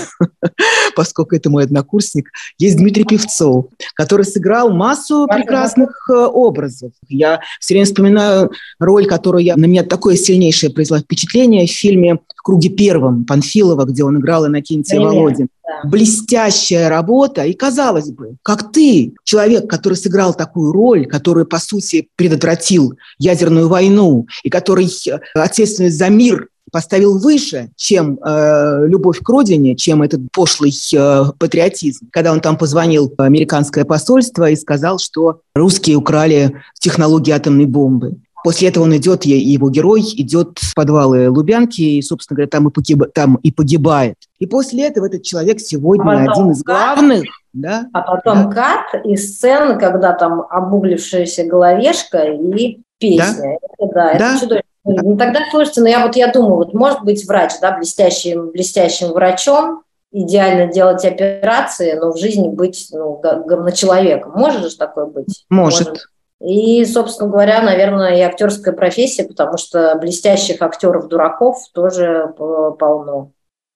[0.95, 6.93] поскольку это мой однокурсник, есть Дмитрий Певцов, который сыграл массу прекрасных образов.
[7.09, 12.21] Я все время вспоминаю роль, которую я, на меня такое сильнейшее произвела впечатление в фильме
[12.49, 14.99] круге первом Панфилова, где он играл Иннокентия.
[14.99, 15.49] Володин.
[15.67, 15.87] Да.
[15.87, 17.43] Блестящая работа.
[17.45, 23.69] И казалось бы, как ты, человек, который сыграл такую роль, который, по сути, предотвратил ядерную
[23.69, 30.03] войну, и который э, ответственность за мир поставил выше, чем э, любовь к родине, чем
[30.03, 32.09] этот пошлый э, патриотизм.
[32.13, 38.17] Когда он там позвонил в американское посольство и сказал, что русские украли технологии атомной бомбы.
[38.45, 42.73] После этого он идет, его герой идет в подвалы Лубянки, и, собственно говоря, там и,
[42.73, 44.15] погиб, там и погибает.
[44.39, 47.25] И после этого этот человек сегодня а один из главных.
[47.53, 47.89] Да?
[47.93, 48.55] А потом да.
[48.55, 53.59] кат и сцена, когда там обуглившаяся головешка и песня.
[53.79, 54.13] Да, это, да, да.
[54.13, 54.69] это чудовищно.
[54.89, 59.09] Ну, тогда, слушайте, ну я вот я думаю, вот может быть врач, да, блестящим, блестящим
[59.13, 64.33] врачом, идеально делать операции, но в жизни быть ну, говночеловеком.
[64.33, 65.45] Может же такое быть?
[65.51, 65.89] Может.
[65.89, 66.09] Может.
[66.41, 73.33] И, собственно говоря, наверное, и актерская профессия, потому что блестящих актеров-дураков тоже полно.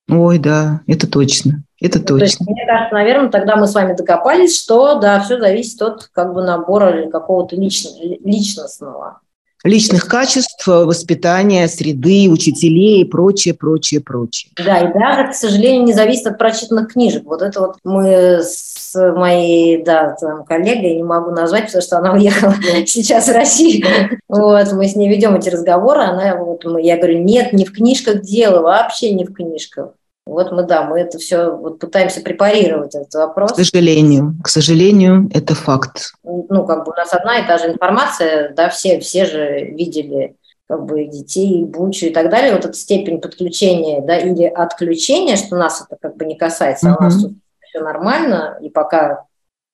[0.09, 1.65] Ой, да, это точно.
[1.81, 2.19] Это точно.
[2.19, 6.05] То есть, мне кажется, наверное, тогда мы с вами докопались, что да, все зависит от
[6.13, 9.22] как бы набора какого-то личностного
[9.65, 14.51] личных качеств, воспитания, среды, учителей и прочее, прочее, прочее.
[14.57, 17.25] Да, и даже, к сожалению, не зависит от прочитанных книжек.
[17.25, 22.13] Вот это вот мы с моей, да, там, коллегой, не могу назвать, потому что она
[22.13, 22.55] уехала
[22.87, 23.87] сейчас в Россию.
[24.29, 28.23] Вот, мы с ней ведем эти разговоры, она, вот, я говорю, нет, не в книжках
[28.23, 29.91] дело, вообще не в книжках.
[30.25, 33.53] Вот мы, да, мы это все вот пытаемся препарировать этот вопрос.
[33.53, 36.13] К сожалению, к сожалению, это факт.
[36.23, 40.37] Ну, как бы у нас одна и та же информация, да, все, все же видели
[40.69, 42.55] как бы детей, бучу и так далее.
[42.55, 46.95] Вот эта степень подключения, да, или отключения, что нас это как бы не касается, mm-hmm.
[46.95, 49.25] а у нас тут все нормально, и пока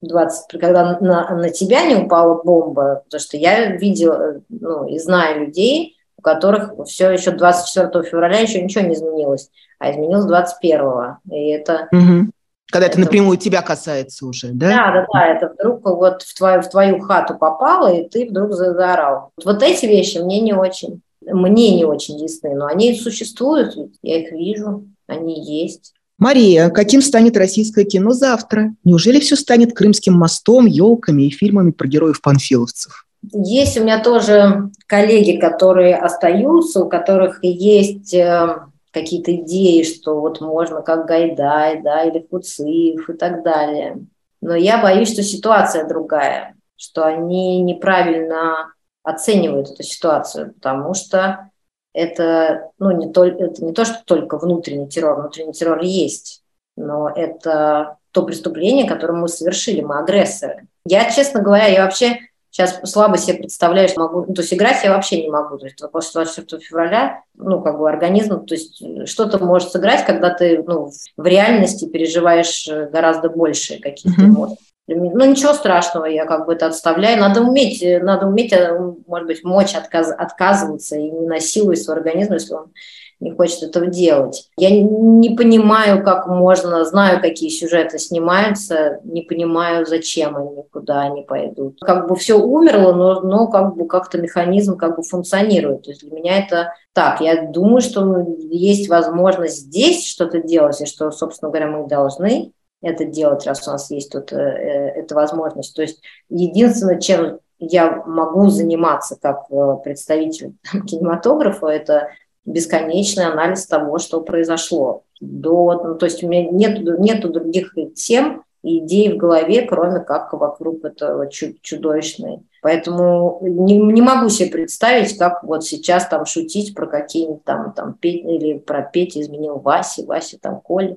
[0.01, 5.47] 20, когда на, на тебя не упала бомба, потому что я видела, ну, и знаю
[5.47, 11.19] людей, у которых все еще 24 февраля еще ничего не изменилось, а изменилось 21-го.
[11.35, 11.89] И это...
[11.93, 12.31] Угу.
[12.71, 14.69] Когда это, это напрямую тебя касается уже, да?
[14.69, 18.53] Да, да, да, это вдруг вот в твою, в твою хату попало, и ты вдруг
[18.53, 19.31] заорал.
[19.43, 24.33] Вот эти вещи мне не очень, мне не очень ясны, но они существуют, я их
[24.33, 25.95] вижу, они есть.
[26.19, 28.75] Мария, каким станет российское кино завтра?
[28.85, 33.07] Неужели все станет Крымским мостом, елками и фильмами про героев-панфиловцев?
[33.33, 38.57] Есть у меня тоже коллеги, которые остаются, у которых есть э,
[38.93, 43.99] какие-то идеи, что вот можно как Гайдай, да, или Куцыев и так далее.
[44.41, 48.73] Но я боюсь, что ситуация другая, что они неправильно
[49.03, 51.51] оценивают эту ситуацию, потому что
[51.93, 56.43] это, ну, не то, это не то, что только внутренний террор, внутренний террор есть,
[56.77, 60.67] но это то преступление, которое мы совершили, мы агрессоры.
[60.85, 62.19] Я, честно говоря, я вообще
[62.59, 65.59] Сейчас слабо себе представляю, что могу, ну, то есть играть я вообще не могу.
[65.59, 70.31] То есть после 24 февраля, ну, как бы организм, то есть что-то может сыграть, когда
[70.31, 74.57] ты, ну, в реальности переживаешь э, гораздо больше каких-то эмоций.
[74.89, 77.21] Ну, ничего страшного, я как бы это отставляю.
[77.21, 81.99] Надо уметь, э, надо уметь, э, может быть, мочь отказ, отказываться и не насиловать свой
[81.99, 82.73] организм, если он
[83.21, 84.49] не хочет этого делать.
[84.57, 91.23] Я не понимаю, как можно, знаю, какие сюжеты снимаются, не понимаю, зачем они, куда они
[91.23, 91.79] пойдут.
[91.81, 95.83] Как бы все умерло, но, но как бы как-то механизм как бы функционирует.
[95.83, 97.21] То есть для меня это так.
[97.21, 103.05] Я думаю, что есть возможность здесь что-то делать, и что, собственно говоря, мы должны это
[103.05, 105.75] делать, раз у нас есть тут э, э эта возможность.
[105.75, 110.55] То есть единственное, чем я могу заниматься как э, представитель
[110.87, 112.11] кинематографа, это
[112.49, 115.03] бесконечный анализ того, что произошло.
[115.21, 120.01] До, ну, то есть у меня нет нету других тем и идей в голове, кроме
[120.01, 122.41] как вокруг этого чудовищной.
[122.63, 127.95] Поэтому не, не могу себе представить, как вот сейчас там шутить про какие-нибудь там, там
[127.95, 130.97] Петь, или про Петя изменил Васе, Вася там Коля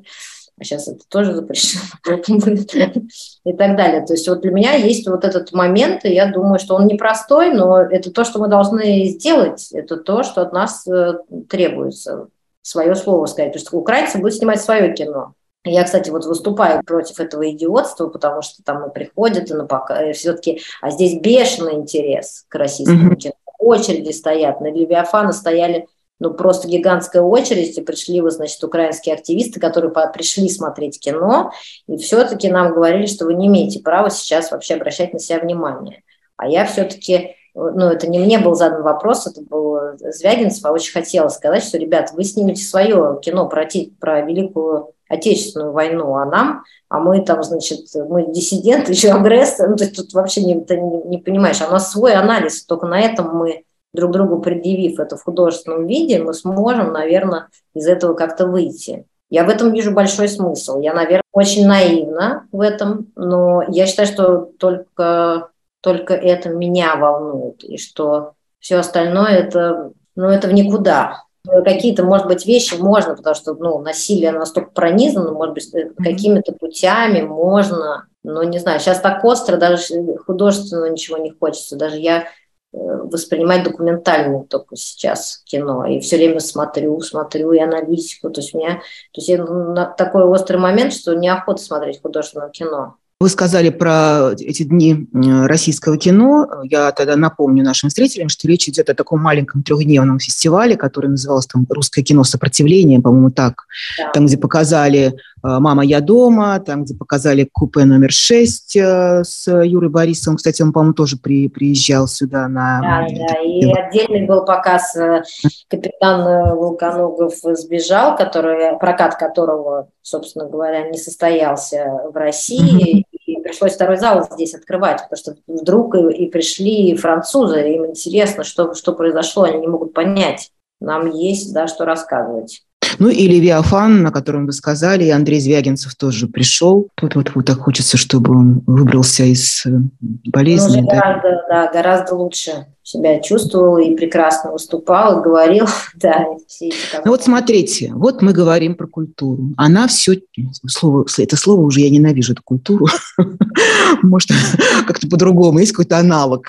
[0.60, 1.82] а сейчас это тоже запрещено
[3.46, 4.06] и так далее.
[4.06, 7.54] То есть вот для меня есть вот этот момент, и я думаю, что он непростой,
[7.54, 11.16] но это то, что мы должны сделать, это то, что от нас э,
[11.50, 12.28] требуется,
[12.62, 13.54] свое слово сказать.
[13.54, 15.34] То есть украинцы будут снимать свое кино.
[15.64, 20.12] Я, кстати, вот выступаю против этого идиотства, потому что там и приходят, и на пока...
[20.14, 23.18] все-таки, а здесь бешеный интерес к российскому mm-hmm.
[23.18, 23.34] кино.
[23.60, 25.88] Очереди стоят, на Левиафана стояли
[26.22, 31.52] ну, просто гигантская очередь, и пришли, вот, значит, украинские активисты, которые пришли смотреть кино,
[31.88, 36.04] и все-таки нам говорили, что вы не имеете права сейчас вообще обращать на себя внимание.
[36.38, 40.94] А я все-таки, ну, это не мне был задан вопрос, это был Звягинцев, а очень
[40.94, 43.68] хотела сказать, что, ребят, вы снимете свое кино про,
[44.00, 49.76] про Великую Отечественную войну, а нам, а мы там, значит, мы диссиденты, еще агрессоры, ну,
[49.76, 52.86] то есть тут вообще не, ты не, не понимаешь, а у нас свой анализ, только
[52.86, 53.64] на этом мы
[53.94, 59.06] друг другу предъявив это в художественном виде, мы сможем, наверное, из этого как-то выйти.
[59.30, 60.80] Я в этом вижу большой смысл.
[60.80, 65.50] Я, наверное, очень наивна в этом, но я считаю, что только,
[65.82, 71.24] только это меня волнует, и что все остальное это, ну, это в никуда.
[71.46, 75.96] какие-то, может быть, вещи можно, потому что ну, насилие настолько пронизано, может быть, mm-hmm.
[75.98, 79.78] какими-то путями можно, но не знаю, сейчас так остро, даже
[80.26, 81.78] художественно ничего не хочется.
[81.78, 82.41] Даже я Э,
[82.72, 85.86] воспринимать документальное только сейчас кино.
[85.86, 88.30] И все время смотрю, смотрю и аналитику.
[88.30, 88.76] То есть у меня
[89.12, 92.96] то есть я, такой острый момент, что неохота смотреть художественное кино.
[93.20, 96.50] Вы сказали про эти дни российского кино.
[96.64, 101.50] Я тогда напомню нашим зрителям, что речь идет о таком маленьком трехдневном фестивале, который назывался
[101.50, 103.66] там «Русское кино сопротивление», по-моему, так.
[104.00, 104.10] Да.
[104.12, 109.48] Там, где показали Э, «Мама, я дома», там, где показали купе номер 6 э, с
[109.48, 110.38] Юрой Борисовым.
[110.38, 112.82] Кстати, он, по-моему, тоже при, приезжал сюда на...
[112.82, 115.24] Да, да, и отдельный был показ э,
[115.70, 123.98] «Капитан Волконогов сбежал», который, прокат которого, собственно говоря, не состоялся в России, и пришлось второй
[123.98, 129.44] зал здесь открывать, потому что вдруг и, и пришли французы, им интересно, что, что произошло,
[129.44, 130.52] они не могут понять.
[130.80, 132.64] Нам есть, да, что рассказывать.
[133.00, 136.88] Ну и Левиафан, на котором вы сказали, и Андрей Звягинцев тоже пришел.
[136.96, 139.64] Тут вот, вот так хочется, чтобы он выбрался из
[140.00, 140.82] болезни.
[140.82, 140.96] Ну, да?
[140.96, 145.66] гораздо, да, гораздо лучше себя чувствовал и прекрасно выступал, говорил.
[145.96, 147.06] да, все эти, как...
[147.06, 149.54] Ну вот смотрите, вот мы говорим про культуру.
[149.58, 150.22] Она все,
[150.68, 152.88] слово, это слово уже я ненавижу, эту культуру.
[154.02, 154.32] Может,
[154.88, 156.48] как-то по-другому, есть какой-то аналог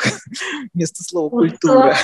[0.75, 1.97] вместо слова культура.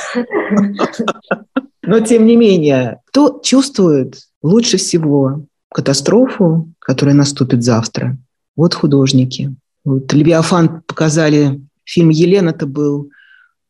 [1.82, 8.16] Но тем не менее, кто чувствует лучше всего катастрофу, которая наступит завтра?
[8.57, 9.55] Вот художники.
[9.84, 13.11] Вот Левиафан показали, фильм «Елена» это был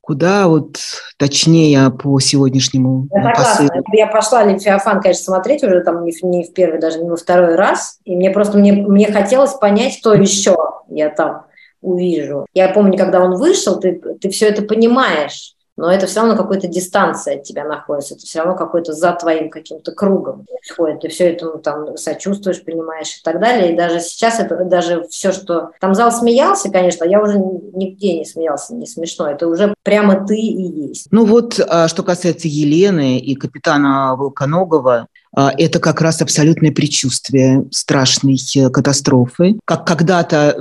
[0.08, 0.78] куда вот
[1.18, 3.68] точнее по сегодняшнему я посылу.
[3.92, 7.16] Я пошла Левиафан, конечно, смотреть уже там не в, не в первый, даже не во
[7.16, 7.98] второй раз.
[8.06, 10.56] И мне просто, мне, мне хотелось понять, что еще
[10.88, 11.44] я там
[11.82, 12.46] увижу.
[12.54, 16.66] Я помню, когда он вышел, ты, ты все это понимаешь но это все равно какая-то
[16.66, 21.32] дистанция от тебя находится, это все равно какой-то за твоим каким-то кругом происходит, ты все
[21.32, 25.70] это ну, там сочувствуешь, понимаешь и так далее, и даже сейчас это даже все, что...
[25.80, 30.36] Там зал смеялся, конечно, я уже нигде не смеялся, не смешно, это уже прямо ты
[30.36, 31.06] и есть.
[31.12, 35.06] Ну вот, а, что касается Елены и капитана Волконогова,
[35.36, 39.60] а, это как раз абсолютное предчувствие страшной э, катастрофы.
[39.64, 40.56] Как когда-то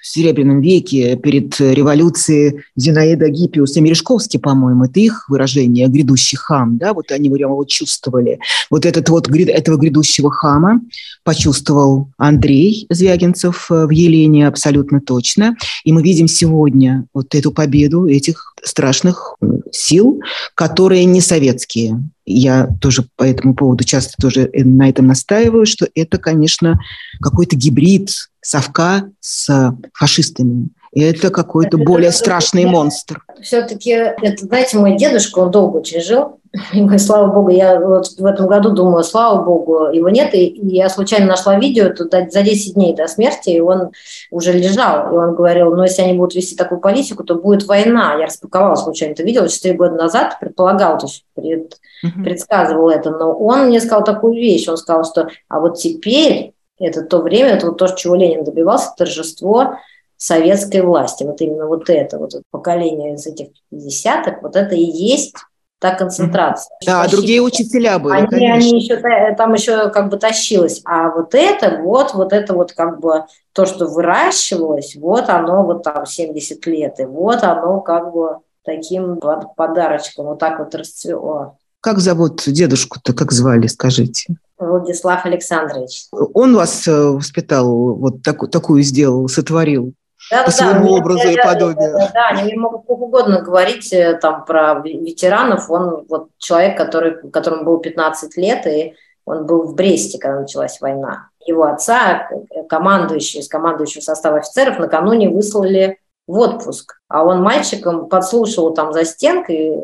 [0.00, 6.78] в Серебряном веке перед революцией Зинаида Гиппиус и Мережковский, по-моему, это их выражение, грядущий хам,
[6.78, 8.38] да, вот они прямо вот чувствовали.
[8.70, 10.80] Вот этот вот, этого грядущего хама
[11.24, 15.56] почувствовал Андрей Звягинцев э, в Елене абсолютно точно.
[15.84, 19.36] И мы видим сегодня вот эту победу этих страшных
[19.72, 20.20] сил,
[20.54, 22.02] которые не советские.
[22.32, 26.78] Я тоже по этому поводу часто тоже на этом настаиваю, что это, конечно,
[27.20, 28.10] какой-то гибрид
[28.40, 30.68] совка с фашистами.
[30.92, 33.24] И это какой-то более страшный монстр.
[33.40, 36.40] Все-таки, это, знаете, мой дедушка, он долго очень жил.
[36.72, 40.34] И, слава богу, я вот в этом году думаю, слава богу, его нет.
[40.34, 43.92] И, я случайно нашла видео туда за 10 дней до смерти, и он
[44.32, 45.14] уже лежал.
[45.14, 48.16] И он говорил, ну, если они будут вести такую политику, то будет война.
[48.18, 51.78] Я распаковала случайно это видео 4 года назад, предполагал, то есть пред,
[52.24, 53.10] предсказывал это.
[53.12, 54.66] Но он мне сказал такую вещь.
[54.66, 58.92] Он сказал, что а вот теперь это то время, это вот то, чего Ленин добивался,
[58.96, 59.76] торжество
[60.20, 61.24] советской власти.
[61.24, 65.34] Вот именно вот это, вот это поколение из этих десяток, вот это и есть
[65.78, 66.76] та концентрация.
[66.84, 68.54] Да, а другие учителя были, они, конечно.
[68.54, 70.82] они еще, там еще как бы тащилось.
[70.84, 75.84] А вот это, вот, вот это вот как бы то, что выращивалось, вот оно вот
[75.84, 79.18] там 70 лет, и вот оно как бы таким
[79.56, 81.56] подарочком вот так вот расцвело.
[81.80, 84.34] Как зовут дедушку-то, как звали, скажите?
[84.58, 86.08] Владислав Александрович.
[86.12, 89.94] Он вас э, воспитал, вот так, такую сделал, сотворил?
[90.30, 91.92] Да, по своему да, образу да, и подобию.
[91.92, 95.70] Да, да, они могут сколько угодно говорить э, там про ветеранов.
[95.70, 100.80] Он вот человек, который, которому было 15 лет, и он был в Бресте, когда началась
[100.80, 101.28] война.
[101.46, 102.28] Его отца,
[102.68, 107.00] командующий из командующего состава офицеров, накануне выслали в отпуск.
[107.08, 109.74] А он мальчиком подслушивал там за стенкой,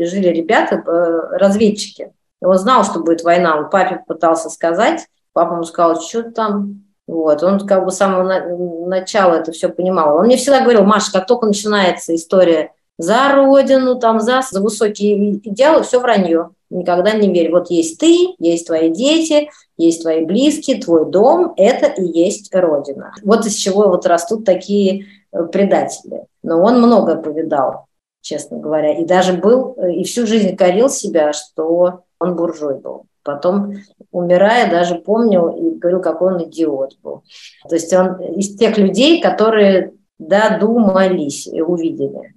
[0.00, 2.12] и жили ребята, э, разведчики.
[2.40, 3.56] И он знал, что будет война.
[3.56, 8.86] Он папе пытался сказать, папа ему сказал, что там, вот, он как бы с самого
[8.86, 10.18] начала это все понимал.
[10.18, 15.36] Он мне всегда говорил, Маша, как только начинается история за родину, там, за, за высокие
[15.36, 16.50] идеалы, все вранье.
[16.68, 17.50] Никогда не верь.
[17.50, 19.48] Вот есть ты, есть твои дети,
[19.78, 23.14] есть твои близкие, твой дом, это и есть родина.
[23.24, 26.26] Вот из чего вот растут такие э, предатели.
[26.42, 27.86] Но он много повидал,
[28.20, 28.92] честно говоря.
[28.98, 33.06] И даже был, э, и всю жизнь корил себя, что он буржуй был.
[33.28, 33.74] Потом,
[34.10, 37.24] умирая, даже помнил и говорил, какой он идиот был.
[37.68, 42.34] То есть он из тех людей, которые додумались и увидели.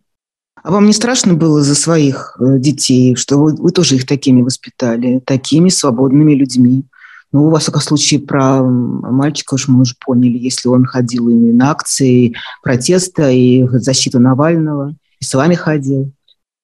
[0.61, 4.41] А вам не страшно было за своих э, детей, что вы, вы тоже их такими
[4.41, 6.83] воспитали, такими свободными людьми?
[7.31, 11.71] Ну, во всяком случае, про мальчика уж мы уже поняли, если он ходил и на
[11.71, 16.11] акции протеста, и защиту Навального, и с вами ходил.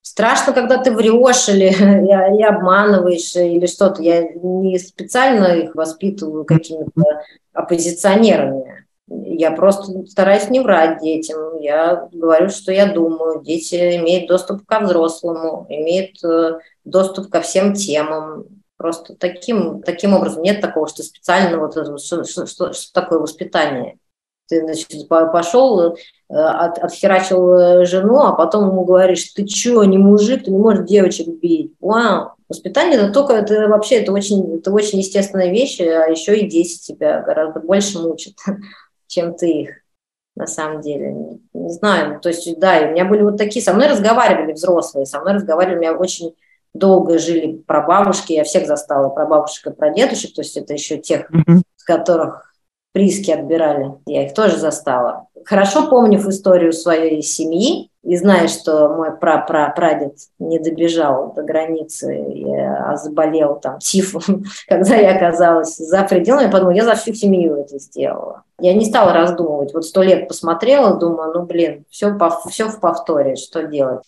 [0.10, 4.01] Страшно, когда ты врешь или, или обманываешь, или что-то.
[4.01, 7.03] Я не специально их воспитываю какими-то
[7.51, 8.86] оппозиционерами.
[9.10, 11.58] Я просто стараюсь не врать детям.
[11.58, 13.41] Я говорю, что я думаю.
[13.43, 18.45] Дети имеют доступ ко взрослому, имеют э, доступ ко всем темам.
[18.78, 23.20] Просто таким, таким образом нет такого, что специально вот это, что, что, что, что такое
[23.20, 23.97] воспитание.
[24.48, 25.95] Ты, значит, пошел, э,
[26.30, 30.88] от, отхерачил э, жену, а потом ему говоришь, ты что, не мужик, ты не можешь
[30.88, 31.74] девочек бить.
[31.80, 32.32] Вау!
[32.48, 36.80] Воспитание это только, это вообще, это очень, это очень естественная вещь, а еще и дети
[36.80, 38.36] тебя гораздо больше мучат,
[39.08, 39.70] чем ты их
[40.38, 41.39] на самом деле.
[41.54, 45.20] Не знаю, то есть, да, у меня были вот такие, со мной разговаривали взрослые, со
[45.20, 46.36] мной разговаривали, у меня очень
[46.74, 51.62] долго жили прабабушки, я всех застала, прабабушек и прадедушек, то есть это еще тех, mm-hmm.
[51.86, 52.54] которых
[52.98, 55.28] прииски отбирали, я их тоже застала.
[55.45, 62.26] Хорошо помнив историю своей семьи и зная, что мой пра-пра-прадед не добежал до границы,
[62.80, 67.54] а заболел там тифом, когда я оказалась за пределами, я подумала, я за всю семью
[67.54, 68.41] это сделала.
[68.60, 69.76] Я не стала раздумывать.
[69.76, 72.18] Вот сто лет посмотрела, думаю, ну, блин, все,
[72.50, 74.02] все в повторе, что делать.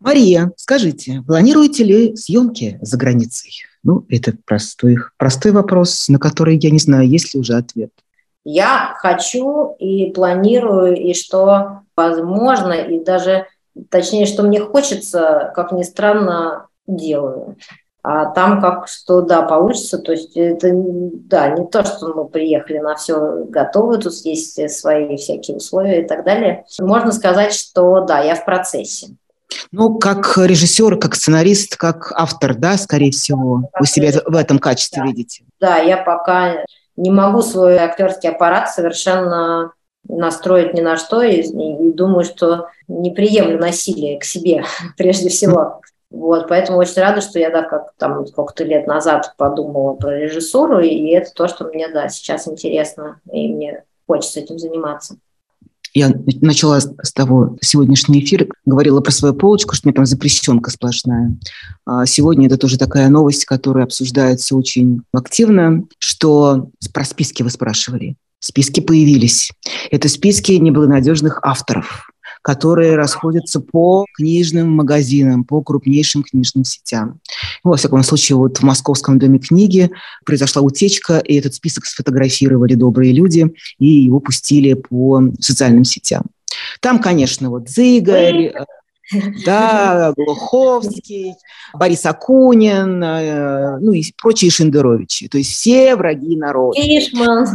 [0.00, 3.52] Мария, скажите, планируете ли съемки за границей?
[3.82, 7.92] Ну, это простой, простой вопрос, на который я не знаю, есть ли уже ответ.
[8.44, 13.46] Я хочу и планирую, и что возможно, и даже,
[13.90, 17.56] точнее, что мне хочется, как ни странно, делаю.
[18.04, 22.78] А там как что, да, получится, то есть это, да, не то, что мы приехали
[22.78, 26.64] на все готовы, тут есть свои всякие условия и так далее.
[26.80, 29.14] Можно сказать, что да, я в процессе.
[29.70, 35.02] Ну, как режиссер, как сценарист, как автор, да, скорее всего, вы себя в этом качестве
[35.02, 35.06] да.
[35.06, 35.44] видите?
[35.60, 36.64] Да, я пока
[36.96, 39.72] не могу свой актерский аппарат совершенно
[40.08, 44.64] настроить ни на что и, и думаю, что не приемлю насилие к себе
[44.96, 45.80] прежде всего.
[46.10, 50.80] Вот, поэтому очень рада, что я, да, как там сколько-то лет назад подумала про режиссуру,
[50.80, 55.16] и это то, что мне, да, сейчас интересно, и мне хочется этим заниматься.
[55.94, 60.70] Я начала с того сегодняшний эфир, говорила про свою полочку, что у меня там запрещенка
[60.70, 61.36] сплошная.
[61.84, 68.16] А сегодня это тоже такая новость, которая обсуждается очень активно, что про списки вы спрашивали.
[68.38, 69.50] Списки появились.
[69.90, 72.11] Это списки неблагонадежных авторов
[72.42, 77.20] которые расходятся по книжным магазинам, по крупнейшим книжным сетям.
[77.64, 79.90] Ну, во всяком случае, вот в Московском доме книги
[80.26, 86.24] произошла утечка, и этот список сфотографировали добрые люди, и его пустили по социальным сетям.
[86.80, 88.52] Там, конечно, вот Зыгарь,
[89.44, 91.34] да, Глуховский,
[91.74, 95.28] Борис Акунин, э, ну и прочие Шендеровичи.
[95.28, 96.80] То есть все враги народа.
[96.80, 97.46] Фишман.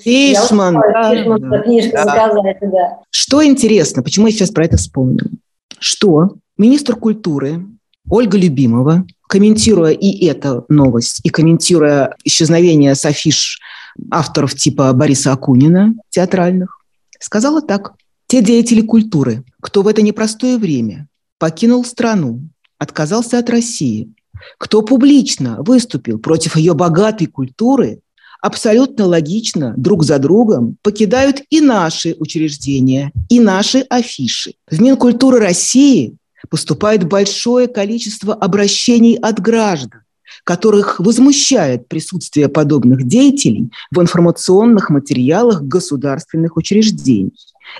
[0.00, 1.64] Фишман, да, да.
[1.82, 2.98] заказать, да.
[3.10, 5.30] Что интересно, почему я сейчас про это вспомнила?
[5.78, 7.64] Что министр культуры
[8.08, 13.60] Ольга Любимова, комментируя и эту новость, и комментируя исчезновение с афиш
[14.10, 16.78] авторов типа Бориса Акунина, театральных,
[17.18, 17.94] сказала так.
[18.26, 21.08] Те деятели культуры, кто в это непростое время
[21.38, 22.40] покинул страну,
[22.78, 24.12] отказался от России,
[24.58, 28.00] кто публично выступил против ее богатой культуры,
[28.40, 34.54] абсолютно логично друг за другом покидают и наши учреждения, и наши афиши.
[34.68, 36.16] В Минкультуры России
[36.50, 40.00] поступает большое количество обращений от граждан,
[40.42, 47.32] которых возмущает присутствие подобных деятелей в информационных материалах государственных учреждений.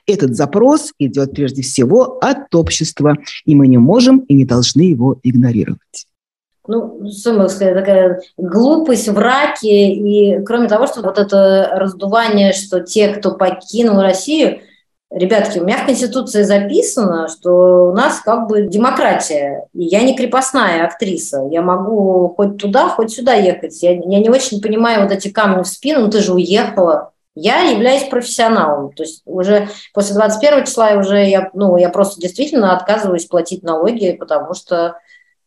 [0.06, 5.18] Этот запрос идет прежде всего от общества, и мы не можем и не должны его
[5.22, 6.06] игнорировать.
[6.68, 13.32] Ну, сказать, такая глупость, враки, и кроме того, что вот это раздувание, что те, кто
[13.32, 14.60] покинул Россию,
[15.10, 20.16] ребятки, у меня в Конституции записано, что у нас как бы демократия, и я не
[20.16, 25.12] крепостная актриса, я могу хоть туда, хоть сюда ехать, я, я не очень понимаю вот
[25.12, 28.92] эти камни в спину, ну ты же уехала, я являюсь профессионалом.
[28.92, 33.62] То есть уже после 21 числа я уже я, ну, я просто действительно отказываюсь платить
[33.62, 34.96] налоги, потому что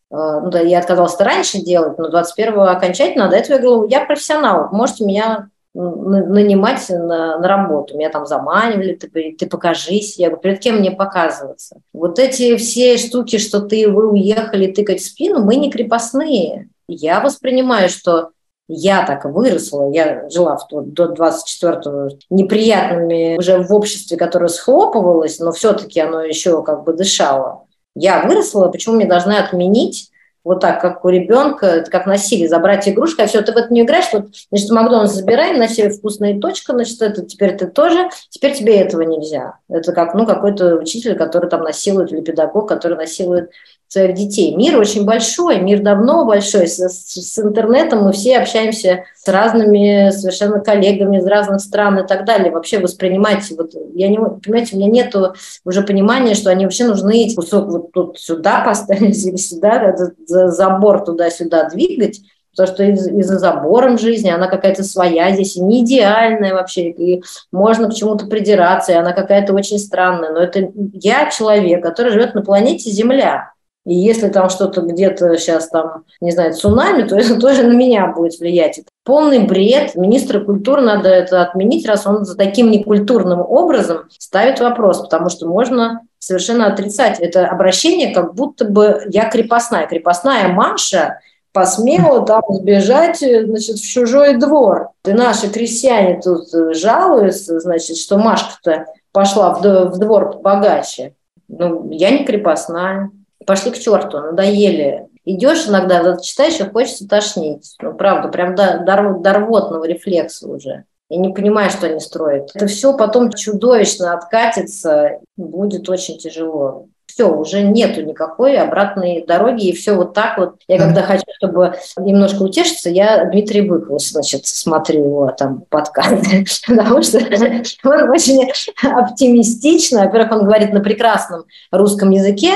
[0.10, 3.88] э, ну, да, я отказалась раньше делать, но 21 окончательно, а до этого я говорю,
[3.88, 7.98] я профессионал, можете меня нанимать на, на работу.
[7.98, 10.18] Меня там заманивали, ты, ты покажись.
[10.18, 11.82] Я говорю, перед кем мне показываться?
[11.92, 16.70] Вот эти все штуки, что ты, вы уехали тыкать в спину, мы не крепостные.
[16.88, 18.30] Я воспринимаю, что
[18.68, 25.52] я так выросла, я жила в, до 24-го неприятными уже в обществе, которое схлопывалось, но
[25.52, 27.66] все-таки оно еще как бы дышало.
[27.96, 30.12] Я выросла, почему мне должны отменить
[30.46, 33.82] вот так, как у ребенка, как насилие, забрать игрушку, а все, ты в это не
[33.82, 38.54] играешь, вот, значит, Макдональдс забираем, на себе вкусная точка, значит, это теперь ты тоже, теперь
[38.54, 39.58] тебе этого нельзя.
[39.68, 43.50] Это как, ну, какой-то учитель, который там насилует, или педагог, который насилует
[43.96, 44.56] своих детей.
[44.56, 46.68] Мир очень большой, мир давно большой.
[46.68, 52.26] С, с интернетом мы все общаемся с разными совершенно коллегами из разных стран и так
[52.26, 52.52] далее.
[52.52, 55.16] Вообще воспринимать, вот, я не, понимаете, у меня нет
[55.64, 59.96] уже понимания, что они вообще нужны кусок вот тут сюда поставить или сюда,
[60.28, 62.20] за забор туда-сюда двигать,
[62.52, 67.24] потому что из- из-за забором жизни она какая-то своя здесь, и не идеальная вообще, и
[67.52, 70.32] можно к чему-то придираться, и она какая-то очень странная.
[70.32, 73.55] Но это я человек, который живет на планете Земля.
[73.86, 78.08] И если там что-то где-то сейчас там, не знаю, цунами, то это тоже на меня
[78.08, 78.80] будет влиять.
[78.80, 79.96] Это полный бред.
[79.96, 85.48] Министра культуры надо это отменить, раз он за таким некультурным образом ставит вопрос, потому что
[85.48, 89.86] можно совершенно отрицать это обращение, как будто бы я крепостная.
[89.86, 91.20] Крепостная Маша
[91.54, 94.90] посмела там сбежать значит, в чужой двор.
[95.06, 99.62] И наши крестьяне тут жалуются, значит, что Машка-то пошла в
[100.00, 101.14] двор побогаче.
[101.48, 103.12] Ну, я не крепостная
[103.46, 105.08] пошли к черту, надоели.
[105.24, 107.76] Идешь иногда, читаешь, и хочется тошнить.
[107.82, 110.84] Ну, правда, прям до, до, до рвотного рефлекса уже.
[111.10, 112.52] Я не понимаю, что они строят.
[112.54, 119.74] Это все потом чудовищно откатится, будет очень тяжело все, уже нету никакой обратной дороги, и
[119.74, 120.56] все вот так вот.
[120.68, 127.02] Я когда хочу, чтобы немножко утешиться, я Дмитрий Быкова, значит, смотрю его там подкасты, потому
[127.02, 128.50] что он очень
[128.84, 130.06] оптимистично.
[130.06, 132.52] Во-первых, он говорит на прекрасном русском языке,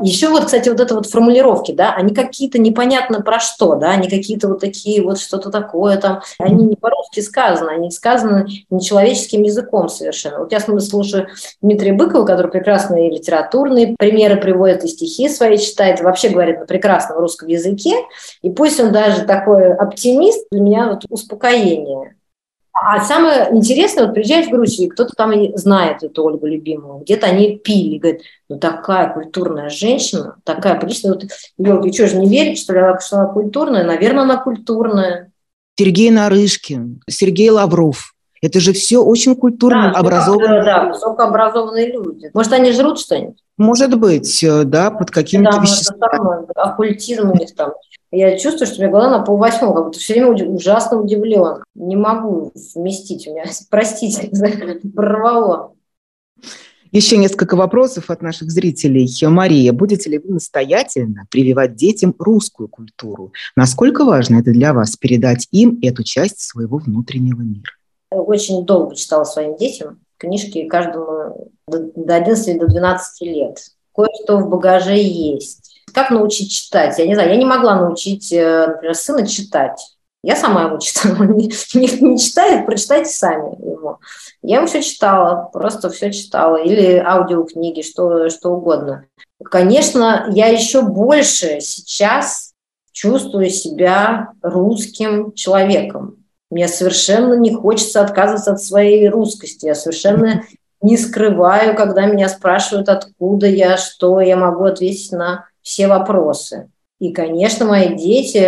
[0.00, 4.08] еще вот, кстати, вот это вот формулировки, да, они какие-то непонятно про что, да, они
[4.08, 9.88] какие-то вот такие вот что-то такое там, они не по-русски сказаны, они сказаны нечеловеческим языком
[9.88, 10.40] совершенно.
[10.40, 11.28] Вот я слушаю
[11.62, 17.18] Дмитрия Быкова, который прекрасные литературные примеры приводит и стихи свои читает, вообще говорит на прекрасном
[17.18, 17.94] русском языке,
[18.42, 22.16] и пусть он даже такой оптимист, для меня вот успокоение.
[22.76, 27.56] А самое интересное, вот приезжать в Грузию, кто-то там знает эту Ольгу любимую, где-то они
[27.56, 31.24] пили, говорят, ну такая культурная женщина, такая приличная, вот,
[31.56, 33.84] елки, что же не верите, что ли, что она культурная?
[33.84, 35.30] Наверное, она культурная.
[35.78, 38.12] Сергей Нарышкин, Сергей Лавров.
[38.42, 40.64] Это же все очень культурно да, образованные.
[40.64, 42.30] Да, высокообразованные люди.
[42.34, 43.38] Может, они жрут что-нибудь?
[43.56, 46.46] Может быть, э, да, под какими-то веществами.
[46.54, 47.72] Оккультизм у них там
[48.14, 51.64] я чувствую, что у меня голова на полвосьмого, как будто все время ужасно удивлен.
[51.74, 53.26] Не могу вместить.
[53.26, 54.30] У меня, простите,
[54.94, 55.72] прорвало.
[56.92, 59.08] Еще несколько вопросов от наших зрителей.
[59.28, 63.32] Мария, будете ли вы настоятельно прививать детям русскую культуру?
[63.56, 67.72] Насколько важно это для вас передать им эту часть своего внутреннего мира?
[68.10, 73.58] Очень долго читала своим детям книжки каждому до 11 до 12 лет.
[73.92, 76.98] Кое-что в багаже есть как научить читать?
[76.98, 79.78] Я не знаю, я не могла научить, э, например, сына читать.
[80.22, 81.22] Я сама ему читала.
[81.24, 83.98] Не, не, не читает, прочитайте сами ему.
[84.42, 86.56] Я ему все читала, просто все читала.
[86.56, 89.06] Или аудиокниги, что, что угодно.
[89.44, 92.52] Конечно, я еще больше сейчас
[92.92, 96.24] чувствую себя русским человеком.
[96.50, 99.66] Мне совершенно не хочется отказываться от своей русскости.
[99.66, 100.44] Я совершенно
[100.82, 106.70] не скрываю, когда меня спрашивают, откуда я, что я могу ответить на все вопросы.
[107.00, 108.38] И, конечно, мои дети,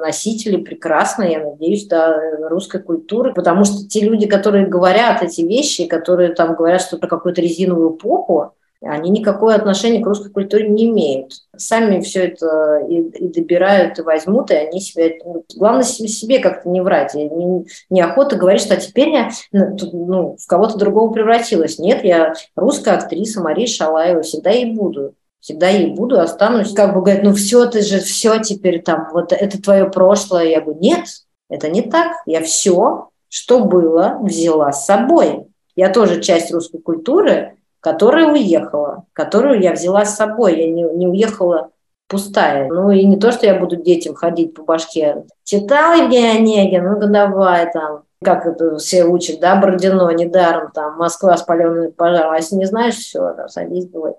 [0.00, 2.20] носители прекрасные, я надеюсь, да,
[2.50, 7.08] русской культуры, потому что те люди, которые говорят эти вещи, которые там говорят что про
[7.08, 11.32] какую-то резиновую попу, они никакое отношение к русской культуре не имеют.
[11.56, 15.14] Сами все это и, и добирают, и возьмут, и они себя...
[15.56, 17.14] Главное себе как-то не врать.
[17.14, 21.78] Не, неохота говорить, что а теперь я ну, в кого-то другого превратилась.
[21.78, 25.14] Нет, я русская актриса Мария Шалаева, всегда и буду
[25.44, 26.72] всегда ей буду, останусь.
[26.72, 30.46] Как бы говорят, ну все, ты же все теперь там, вот это твое прошлое.
[30.46, 31.04] Я говорю, нет,
[31.50, 32.12] это не так.
[32.24, 35.44] Я все, что было, взяла с собой.
[35.76, 40.58] Я тоже часть русской культуры, которая уехала, которую я взяла с собой.
[40.58, 41.68] Я не, не уехала
[42.08, 42.66] пустая.
[42.68, 45.24] Ну и не то, что я буду детям ходить по башке.
[45.44, 46.90] Читал Евгений Онегин?
[46.90, 52.36] Ну-ка давай там как это все учат, да, Бородино, недаром там Москва спаленная пожаром, а
[52.36, 54.14] если не знаешь, все, там, садись, давай.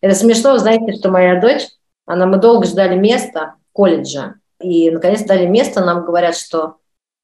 [0.00, 1.68] Это смешно, знаете, что моя дочь,
[2.06, 6.76] она, мы долго ждали места колледжа, и наконец дали место, нам говорят, что,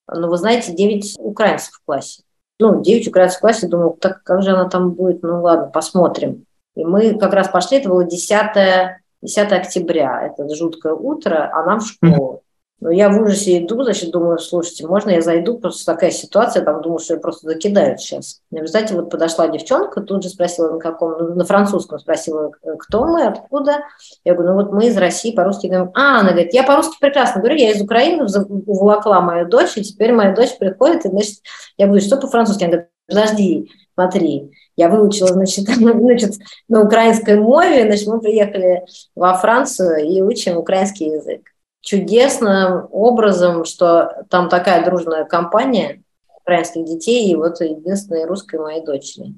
[0.09, 2.22] ну, вы знаете, 9 украинцев в классе.
[2.59, 6.47] Ну, 9 украинцев в классе, думаю, так как же она там будет, ну, ладно, посмотрим.
[6.74, 11.81] И мы как раз пошли, это было 10, 10 октября, это жуткое утро, а нам
[11.81, 12.43] в школу.
[12.79, 16.83] Но я в ужасе иду, значит, думаю, слушайте, можно я зайду, просто такая ситуация, там
[16.83, 18.43] думаю, что я просто закидают сейчас.
[18.51, 23.24] И, кстати, вот подошла девчонка, тут же спросила, на каком, на французском спросила, кто мы,
[23.24, 23.79] откуда.
[24.24, 25.91] Я говорю, ну вот мы из России, по-русски говорим.
[25.95, 28.27] А, она говорит, я по-русски прекрасно говорю, я из Украины
[28.66, 31.37] уволокла мою дочь, и теперь моя дочь приходит, и, значит,
[31.79, 32.64] я говорю, что по-французски?
[32.64, 36.35] Она говорит, подожди, смотри, я выучила, значит, значит,
[36.68, 41.41] на украинской мове, значит, мы приехали во Францию и учим украинский язык
[41.87, 46.03] чудесным образом, что там такая дружная компания
[46.43, 49.34] украинских детей, и вот единственной русской моей дочери.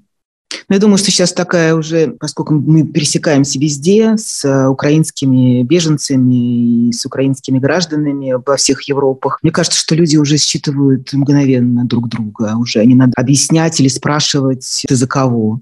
[0.68, 6.88] Ну, я думаю, что сейчас такая уже, поскольку мы пересекаемся везде с э, украинскими беженцами
[6.88, 12.08] и с украинскими гражданами во всех Европах, мне кажется, что люди уже считывают мгновенно друг
[12.08, 12.54] друга.
[12.58, 15.60] Уже не надо объяснять или спрашивать, ты за кого.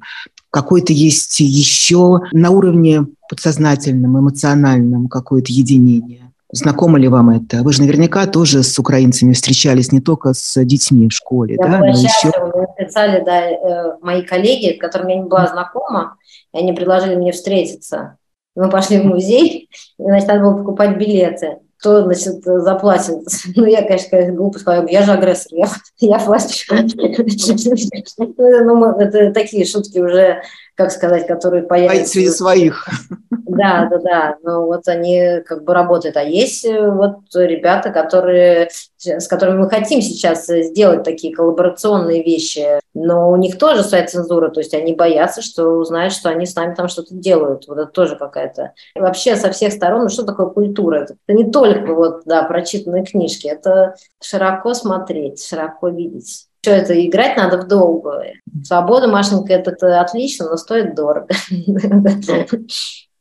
[0.51, 6.26] Какой-то есть еще на уровне подсознательном, эмоциональном какое-то единение.
[6.57, 7.63] Знакомо ли вам это?
[7.63, 11.79] Вы же наверняка тоже с украинцами встречались, не только с детьми в школе, я да?
[11.79, 12.29] Но еще...
[12.29, 16.17] Мне писали, да, э, мои коллеги, с которыми я не была знакома,
[16.55, 18.17] и они предложили мне встретиться.
[18.55, 21.59] Мы пошли в музей, и, значит, надо было покупать билеты.
[21.79, 23.17] Кто, значит, заплатит?
[23.55, 26.75] Ну, я, конечно, глупо сказала, я же агрессор, я, я плачу.
[28.29, 30.41] Ну, это такие шутки уже
[30.77, 32.13] как сказать, которые появятся...
[32.13, 32.87] Среди своих.
[33.31, 34.37] Да, да, да.
[34.43, 36.17] Ну вот они как бы работают.
[36.17, 38.69] А есть э, вот ребята, которые,
[38.99, 44.51] с которыми мы хотим сейчас сделать такие коллаборационные вещи, но у них тоже своя цензура,
[44.51, 47.67] то есть они боятся, что узнают, что они с нами там что-то делают.
[47.67, 48.73] Вот это тоже какая-то...
[48.95, 51.05] Вообще со всех сторон, ну что такое культура?
[51.05, 57.37] Это не только вот, да, прочитанные книжки, это широко смотреть, широко видеть все это играть
[57.37, 58.33] надо в долгую.
[58.65, 61.29] Свобода, Машенька, это, это отлично, но стоит дорого.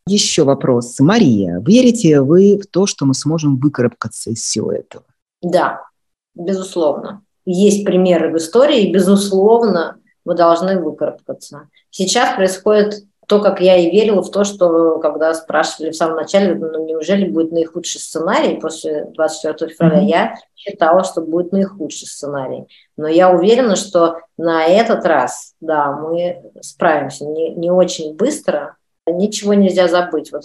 [0.08, 1.00] Еще вопрос.
[1.00, 5.06] Мария, верите вы в то, что мы сможем выкарабкаться из всего этого?
[5.44, 5.84] Да,
[6.34, 7.22] безусловно.
[7.46, 11.70] Есть примеры в истории, и, безусловно, мы должны выкарабкаться.
[11.92, 16.56] Сейчас происходит то, как я и верила в то, что когда спрашивали в самом начале,
[16.56, 20.08] ну, неужели будет наихудший сценарий после 24 февраля, mm-hmm.
[20.08, 22.66] я считала, что будет наихудший сценарий.
[22.98, 28.76] Но я уверена, что на этот раз, да, мы справимся не, не очень быстро,
[29.08, 30.32] ничего нельзя забыть.
[30.32, 30.44] Вот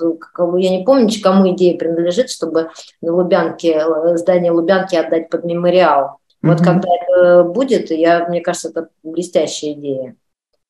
[0.59, 2.71] я не помню, кому идея принадлежит, чтобы
[3.01, 3.83] на Лубянке,
[4.17, 6.19] здание Лубянки отдать под мемориал.
[6.43, 6.49] Mm-hmm.
[6.49, 10.17] Вот когда это будет, я, мне кажется, это блестящая идея.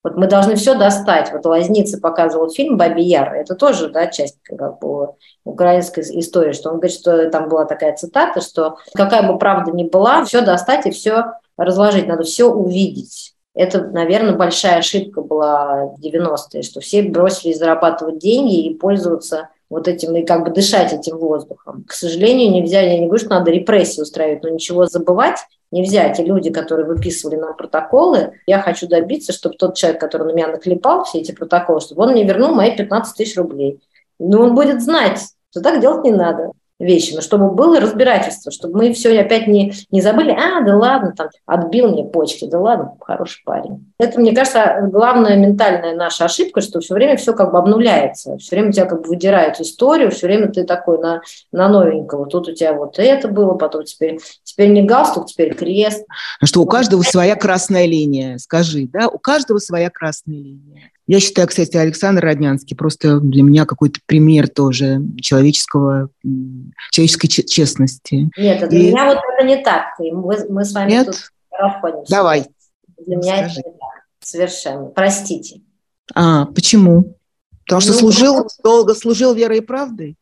[0.02, 1.30] Вот мы должны все достать.
[1.32, 3.34] Вот Лазница показывал фильм «Баби Яр».
[3.34, 5.10] Это тоже да, часть как бы,
[5.44, 9.84] украинской истории, что он говорит, что там была такая цитата, что какая бы правда ни
[9.84, 13.34] была, все достать и все разложить, надо все увидеть.
[13.54, 19.86] Это, наверное, большая ошибка была в 90-е, что все бросили зарабатывать деньги и пользоваться вот
[19.86, 21.84] этим, и как бы дышать этим воздухом.
[21.86, 25.40] К сожалению, нельзя, я не говорю, что надо репрессии устраивать, но ничего забывать
[25.70, 26.08] нельзя.
[26.10, 30.48] Те люди, которые выписывали нам протоколы, я хочу добиться, чтобы тот человек, который на меня
[30.48, 33.80] наклепал все эти протоколы, чтобы он мне вернул мои 15 тысяч рублей.
[34.18, 38.78] Но он будет знать, что так делать не надо вещи, но чтобы было разбирательство, чтобы
[38.78, 42.94] мы все опять не, не забыли, а, да ладно, там, отбил мне почки, да ладно,
[43.00, 43.92] хороший парень.
[43.98, 48.56] Это, мне кажется, главная ментальная наша ошибка, что все время все как бы обнуляется, все
[48.56, 51.20] время тебя как бы выдирают историю, все время ты такой на,
[51.52, 52.26] на новенького.
[52.26, 56.06] Тут у тебя вот это было, потом теперь, теперь не галстук, теперь крест.
[56.40, 59.08] Ну что у каждого своя красная линия, скажи, да?
[59.08, 60.90] У каждого своя красная линия.
[61.10, 66.10] Я считаю, кстати, Александр Роднянский просто для меня какой-то пример тоже человеческого,
[66.92, 68.30] человеческой честности.
[68.38, 68.92] Нет, для И...
[68.92, 69.86] меня вот это не так.
[69.98, 71.06] Мы, мы с вами Нет?
[71.06, 71.16] тут
[71.50, 72.12] расходимся.
[72.12, 72.46] Давай.
[73.04, 73.58] Для меня Скажи.
[73.58, 74.04] это не так.
[74.20, 74.86] Совершенно.
[74.86, 75.62] Простите.
[76.14, 77.16] А, почему?
[77.64, 80.14] Потому что ну, служил, долго служил верой и правдой?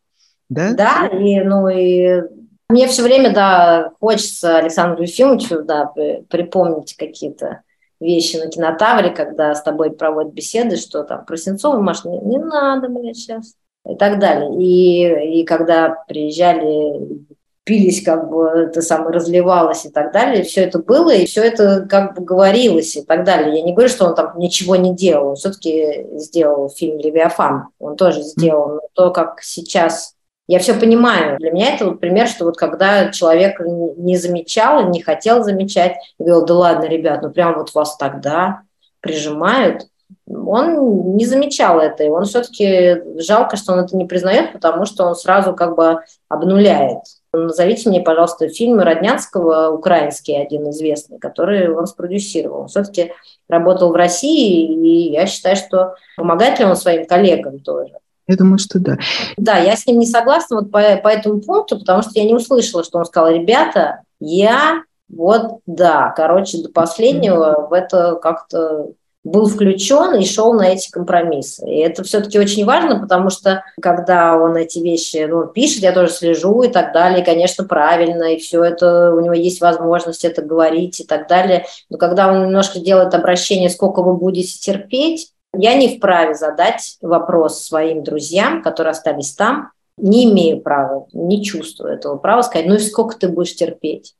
[0.48, 0.72] Да?
[0.72, 2.22] Да, и, ну, и
[2.70, 5.92] мне все время, да, хочется Александру Ефимовичу, да,
[6.30, 7.60] припомнить какие-то
[8.00, 12.38] вещи на кинотавре, когда с тобой проводят беседы, что там про Сенцова, Маш, не, не
[12.38, 13.54] надо, блядь, сейчас.
[13.88, 14.50] И так далее.
[14.60, 17.24] И, и когда приезжали,
[17.64, 21.86] пились, как бы это самое разливалось и так далее, все это было, и все это
[21.88, 23.56] как бы говорилось и так далее.
[23.58, 27.96] Я не говорю, что он там ничего не делал, он все-таки сделал фильм «Левиафан», он
[27.96, 30.14] тоже сделал, но то, как сейчас
[30.48, 31.38] я все понимаю.
[31.38, 36.24] Для меня это вот пример, что вот когда человек не замечал, не хотел замечать, и
[36.24, 38.62] говорил, да ладно, ребят, ну прям вот вас тогда
[39.00, 39.86] прижимают,
[40.26, 45.04] он не замечал это, и он все-таки жалко, что он это не признает, потому что
[45.04, 47.00] он сразу как бы обнуляет.
[47.32, 52.62] Назовите мне, пожалуйста, фильм Роднянского, украинский один известный, который он спродюсировал.
[52.62, 53.12] Он все-таки
[53.48, 57.98] работал в России, и я считаю, что помогает ли он своим коллегам тоже.
[58.28, 58.98] Я думаю, что да.
[59.36, 62.34] Да, я с ним не согласна вот по, по этому пункту, потому что я не
[62.34, 68.88] услышала, что он сказал, ребята, я вот да, короче, до последнего в это как-то
[69.24, 71.68] был включен и шел на эти компромиссы.
[71.68, 76.12] И это все-таки очень важно, потому что когда он эти вещи ну, пишет, я тоже
[76.12, 80.42] слежу и так далее, и, конечно, правильно, и все это, у него есть возможность это
[80.42, 81.66] говорить и так далее.
[81.90, 87.64] Но когда он немножко делает обращение, сколько вы будете терпеть, я не вправе задать вопрос
[87.64, 92.78] своим друзьям, которые остались там, не имею права, не чувствую этого права сказать, ну и
[92.78, 94.14] сколько ты будешь терпеть.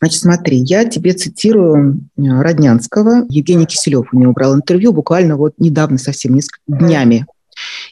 [0.00, 3.24] Значит, смотри, я тебе цитирую э, Роднянского.
[3.28, 7.26] Евгений Киселев у него брал интервью буквально вот недавно, совсем несколько днями.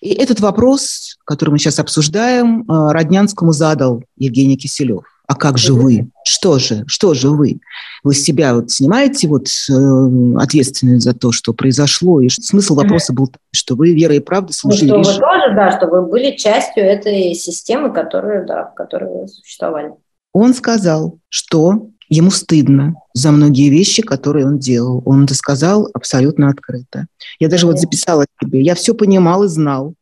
[0.01, 5.05] И этот вопрос, который мы сейчас обсуждаем, э, Роднянскому задал Евгений Киселев.
[5.33, 6.11] А как же вы?
[6.25, 6.85] Что же?
[6.87, 7.61] Что же вы?
[8.05, 12.21] Вы с себя вот снимаете вот э, ответственность за то, что произошло?
[12.21, 14.91] И смысл вопроса был, что вы верой и правдой служили.
[14.91, 19.23] Ну, что вы тоже, да, что вы были частью этой системы, которая, да, в которой
[19.23, 19.93] вы существовали.
[20.35, 25.03] Он сказал, что Ему стыдно за многие вещи, которые он делал.
[25.07, 27.07] Он это сказал абсолютно открыто.
[27.39, 28.61] Я даже вот записала себе.
[28.61, 29.95] Я все понимал и знал,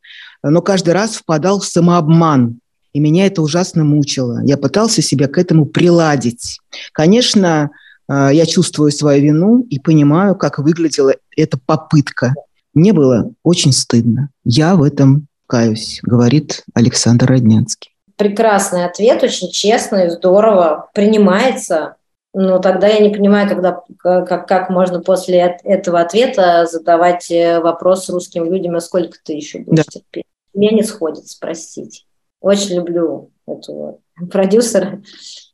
[0.43, 2.59] но каждый раз впадал в самообман.
[2.93, 4.41] И меня это ужасно мучило.
[4.45, 6.59] Я пытался себя к этому приладить.
[6.93, 7.71] Конечно,
[8.09, 12.35] э, я чувствую свою вину и понимаю, как выглядела эта попытка.
[12.75, 14.31] Мне было очень стыдно.
[14.45, 17.91] Я в этом каюсь, говорит Александр Роднянский.
[18.17, 21.97] Прекрасный ответ, очень честный, здорово, принимается.
[22.33, 28.09] Ну, тогда я не понимаю, когда, как, как можно после этого ответа задавать э, вопрос
[28.09, 29.91] русским людям, а сколько ты еще будешь да.
[29.91, 30.25] терпеть.
[30.55, 32.03] Мне не сходится, простите.
[32.41, 33.99] Очень люблю этого
[34.31, 35.03] продюсера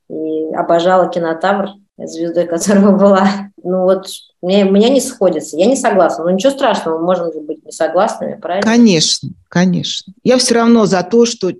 [0.09, 3.29] и обожала кинотавр, звездой которого была.
[3.63, 4.07] Ну вот,
[4.43, 5.57] мне, меня не сходится.
[5.57, 6.25] Я не согласна.
[6.25, 8.71] Но ничего страшного, мы можем же быть не согласными, правильно?
[8.71, 10.13] Конечно, конечно.
[10.23, 11.51] Я все равно за то, что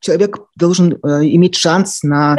[0.00, 2.36] человек должен э, иметь шанс на,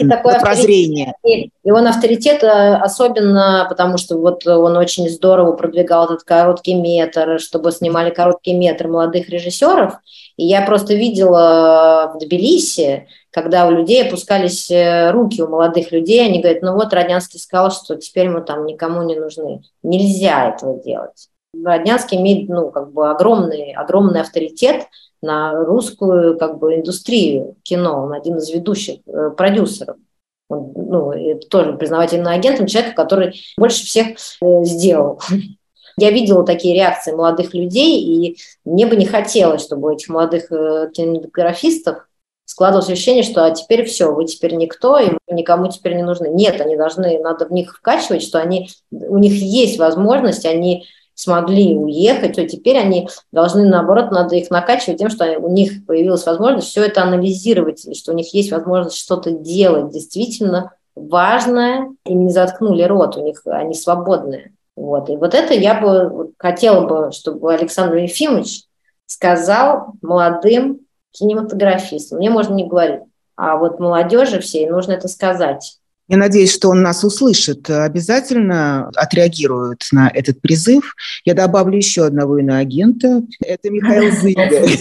[0.00, 1.14] на прозрение.
[1.24, 7.38] И он авторитет э, особенно, потому что вот он очень здорово продвигал этот короткий метр,
[7.38, 9.94] чтобы снимали короткий метр молодых режиссеров.
[10.40, 16.24] И я просто видела в Тбилиси, когда у людей опускались э, руки у молодых людей,
[16.24, 19.60] они говорят, ну вот Роднянский сказал, что теперь мы там никому не нужны.
[19.82, 21.28] Нельзя этого делать.
[21.52, 24.86] Роднянский имеет ну, как бы огромный, огромный авторитет,
[25.20, 28.04] на русскую как бы индустрию кино.
[28.04, 29.96] Он один из ведущих э, продюсеров.
[30.48, 31.12] Он, ну,
[31.50, 35.20] тоже признавательный агентом человека, который больше всех э, сделал.
[35.96, 40.50] Я видела такие реакции молодых людей, и мне бы не хотелось, чтобы у этих молодых
[40.50, 42.06] э, кинематографистов
[42.44, 46.28] складывалось ощущение, что а теперь все, вы теперь никто, и никому теперь не нужны.
[46.28, 50.84] Нет, они должны, надо в них вкачивать, что они, у них есть возможность, они
[51.14, 56.26] смогли уехать, то теперь они должны, наоборот, надо их накачивать тем, что у них появилась
[56.26, 62.24] возможность все это анализировать, и что у них есть возможность что-то делать действительно важное, им
[62.24, 64.52] не заткнули рот, у них они свободные.
[64.76, 65.10] Вот.
[65.10, 68.64] И вот это я бы хотела бы, чтобы Александр Ефимович
[69.06, 70.80] сказал молодым
[71.12, 72.18] кинематографистам.
[72.18, 73.00] Мне можно не говорить.
[73.36, 75.78] А вот молодежи всей нужно это сказать.
[76.08, 80.96] Я надеюсь, что он нас услышит, обязательно отреагирует на этот призыв.
[81.24, 83.22] Я добавлю еще одного иноагента.
[83.40, 84.76] Это Михаил Зыгорь.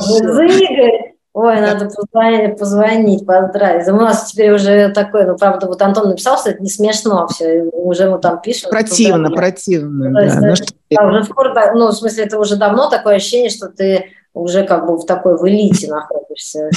[0.00, 1.17] Зыгорь!
[1.34, 3.86] Ой, надо позвонить, позвонить, поздравить.
[3.88, 7.62] У нас теперь уже такой, ну, правда, вот Антон написал, что это не смешно все,
[7.72, 8.70] уже мы там пишем.
[8.70, 10.22] Противно, противно, да.
[10.22, 10.66] Есть, ну, что...
[10.90, 14.86] да, уже скоро, ну, в смысле, это уже давно такое ощущение, что ты уже как
[14.86, 16.70] бы в такой в элите находишься.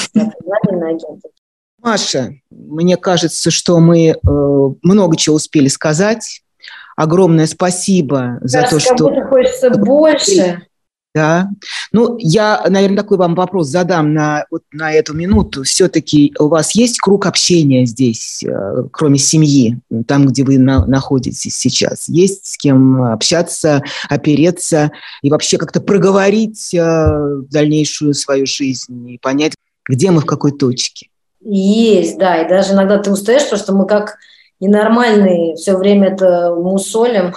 [1.82, 4.16] Маша, мне кажется, что мы э,
[4.84, 6.44] много чего успели сказать.
[6.96, 9.10] Огромное спасибо за то, что...
[9.10, 10.62] Как хочется больше.
[11.14, 11.50] Да.
[11.92, 15.64] Ну, я, наверное, такой вам вопрос задам на, вот на эту минуту.
[15.64, 21.58] Все-таки у вас есть круг общения здесь, э, кроме семьи, там, где вы на, находитесь
[21.58, 22.08] сейчас?
[22.08, 24.92] Есть с кем общаться, опереться
[25.22, 29.54] и вообще как-то проговорить э, дальнейшую свою жизнь и понять,
[29.90, 31.10] где мы в какой точке?
[31.44, 34.18] Есть, да, и даже иногда ты устаешь, потому что мы как
[34.62, 37.34] ненормальные все время это мусолим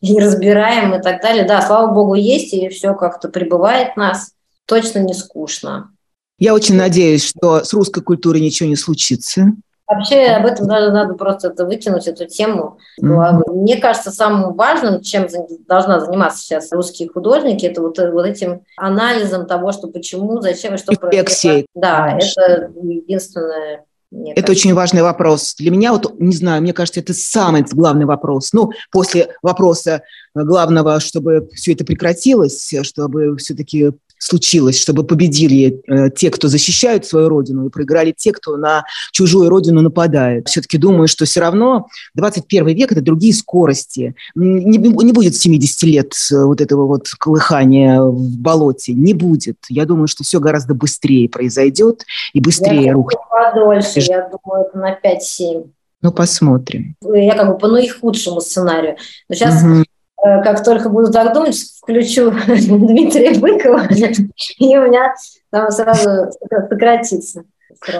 [0.00, 1.44] и разбираем и так далее.
[1.44, 4.32] Да, слава богу, есть, и все как-то прибывает нас.
[4.66, 5.90] Точно не скучно.
[6.38, 9.52] Я очень надеюсь, что с русской культурой ничего не случится.
[9.86, 13.52] Вообще об этом даже надо просто это выкинуть, эту тему Mm-hmm.
[13.52, 15.26] Мне кажется, самым важным, чем
[15.68, 20.78] должна заниматься сейчас русские художники, это вот, вот этим анализом того, что почему, зачем и
[20.78, 21.66] что происходит.
[21.74, 22.40] Да, Конечно.
[22.40, 24.68] это единственное мне это кажется.
[24.68, 25.54] очень важный вопрос.
[25.58, 28.52] Для меня, вот, не знаю, мне кажется, это самый главный вопрос.
[28.52, 30.02] Ну, после вопроса
[30.34, 37.28] главного, чтобы все это прекратилось, чтобы все-таки случилось, чтобы победили э, те, кто защищают свою
[37.28, 40.48] родину, и проиграли те, кто на чужую родину нападает.
[40.48, 44.14] Все-таки думаю, что все равно 21 век– это другие скорости.
[44.34, 48.92] Не, не будет 70 лет э, вот этого вот колыхания в болоте.
[48.92, 49.56] Не будет.
[49.68, 53.20] Я думаю, что все гораздо быстрее произойдет и быстрее рухнет.
[53.30, 55.70] Подольше, я думаю, это на 5-7.
[56.02, 56.94] Ну, посмотрим.
[57.02, 58.96] Я как бы по наихудшему сценарию.
[59.28, 59.84] Но сейчас угу.
[60.24, 63.86] Э, как только буду так думать, включу Дмитрия Быкова,
[64.58, 65.14] и у меня
[65.50, 67.44] там сразу сократится.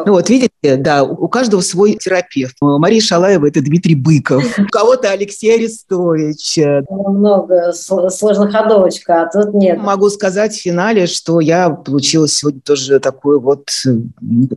[0.07, 2.57] Ну вот, видите, да, у каждого свой терапевт.
[2.61, 6.59] Мария Шалаева– это Дмитрий Быков, у кого-то Алексей Арестович.
[6.89, 9.79] Много сложноходовочка, а тут нет.
[9.79, 13.69] Могу сказать в финале, что я получила сегодня тоже такой вот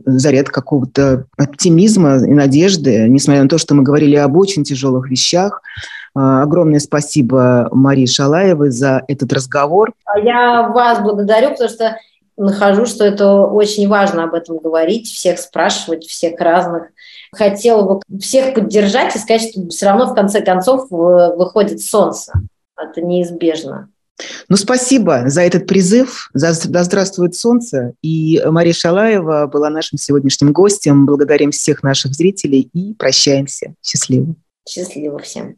[0.06, 5.60] заряд какого-то оптимизма и надежды, несмотря на то, что мы говорили об очень тяжелых вещах.
[6.14, 9.92] А, огромное спасибо Марии Шалаевой за этот разговор.
[10.04, 11.96] А я вас благодарю, потому что
[12.36, 16.84] нахожу, что это очень важно об этом говорить, всех спрашивать, всех разных.
[17.32, 22.32] Хотела бы всех поддержать и сказать, что все равно в конце концов выходит солнце.
[22.76, 23.88] Это неизбежно.
[24.48, 26.30] Ну, спасибо за этот призыв.
[26.34, 27.92] За, да здравствует солнце.
[28.02, 31.06] И Мария Шалаева была нашим сегодняшним гостем.
[31.06, 33.74] Благодарим всех наших зрителей и прощаемся.
[33.82, 34.34] Счастливо.
[34.68, 35.56] Счастливо всем.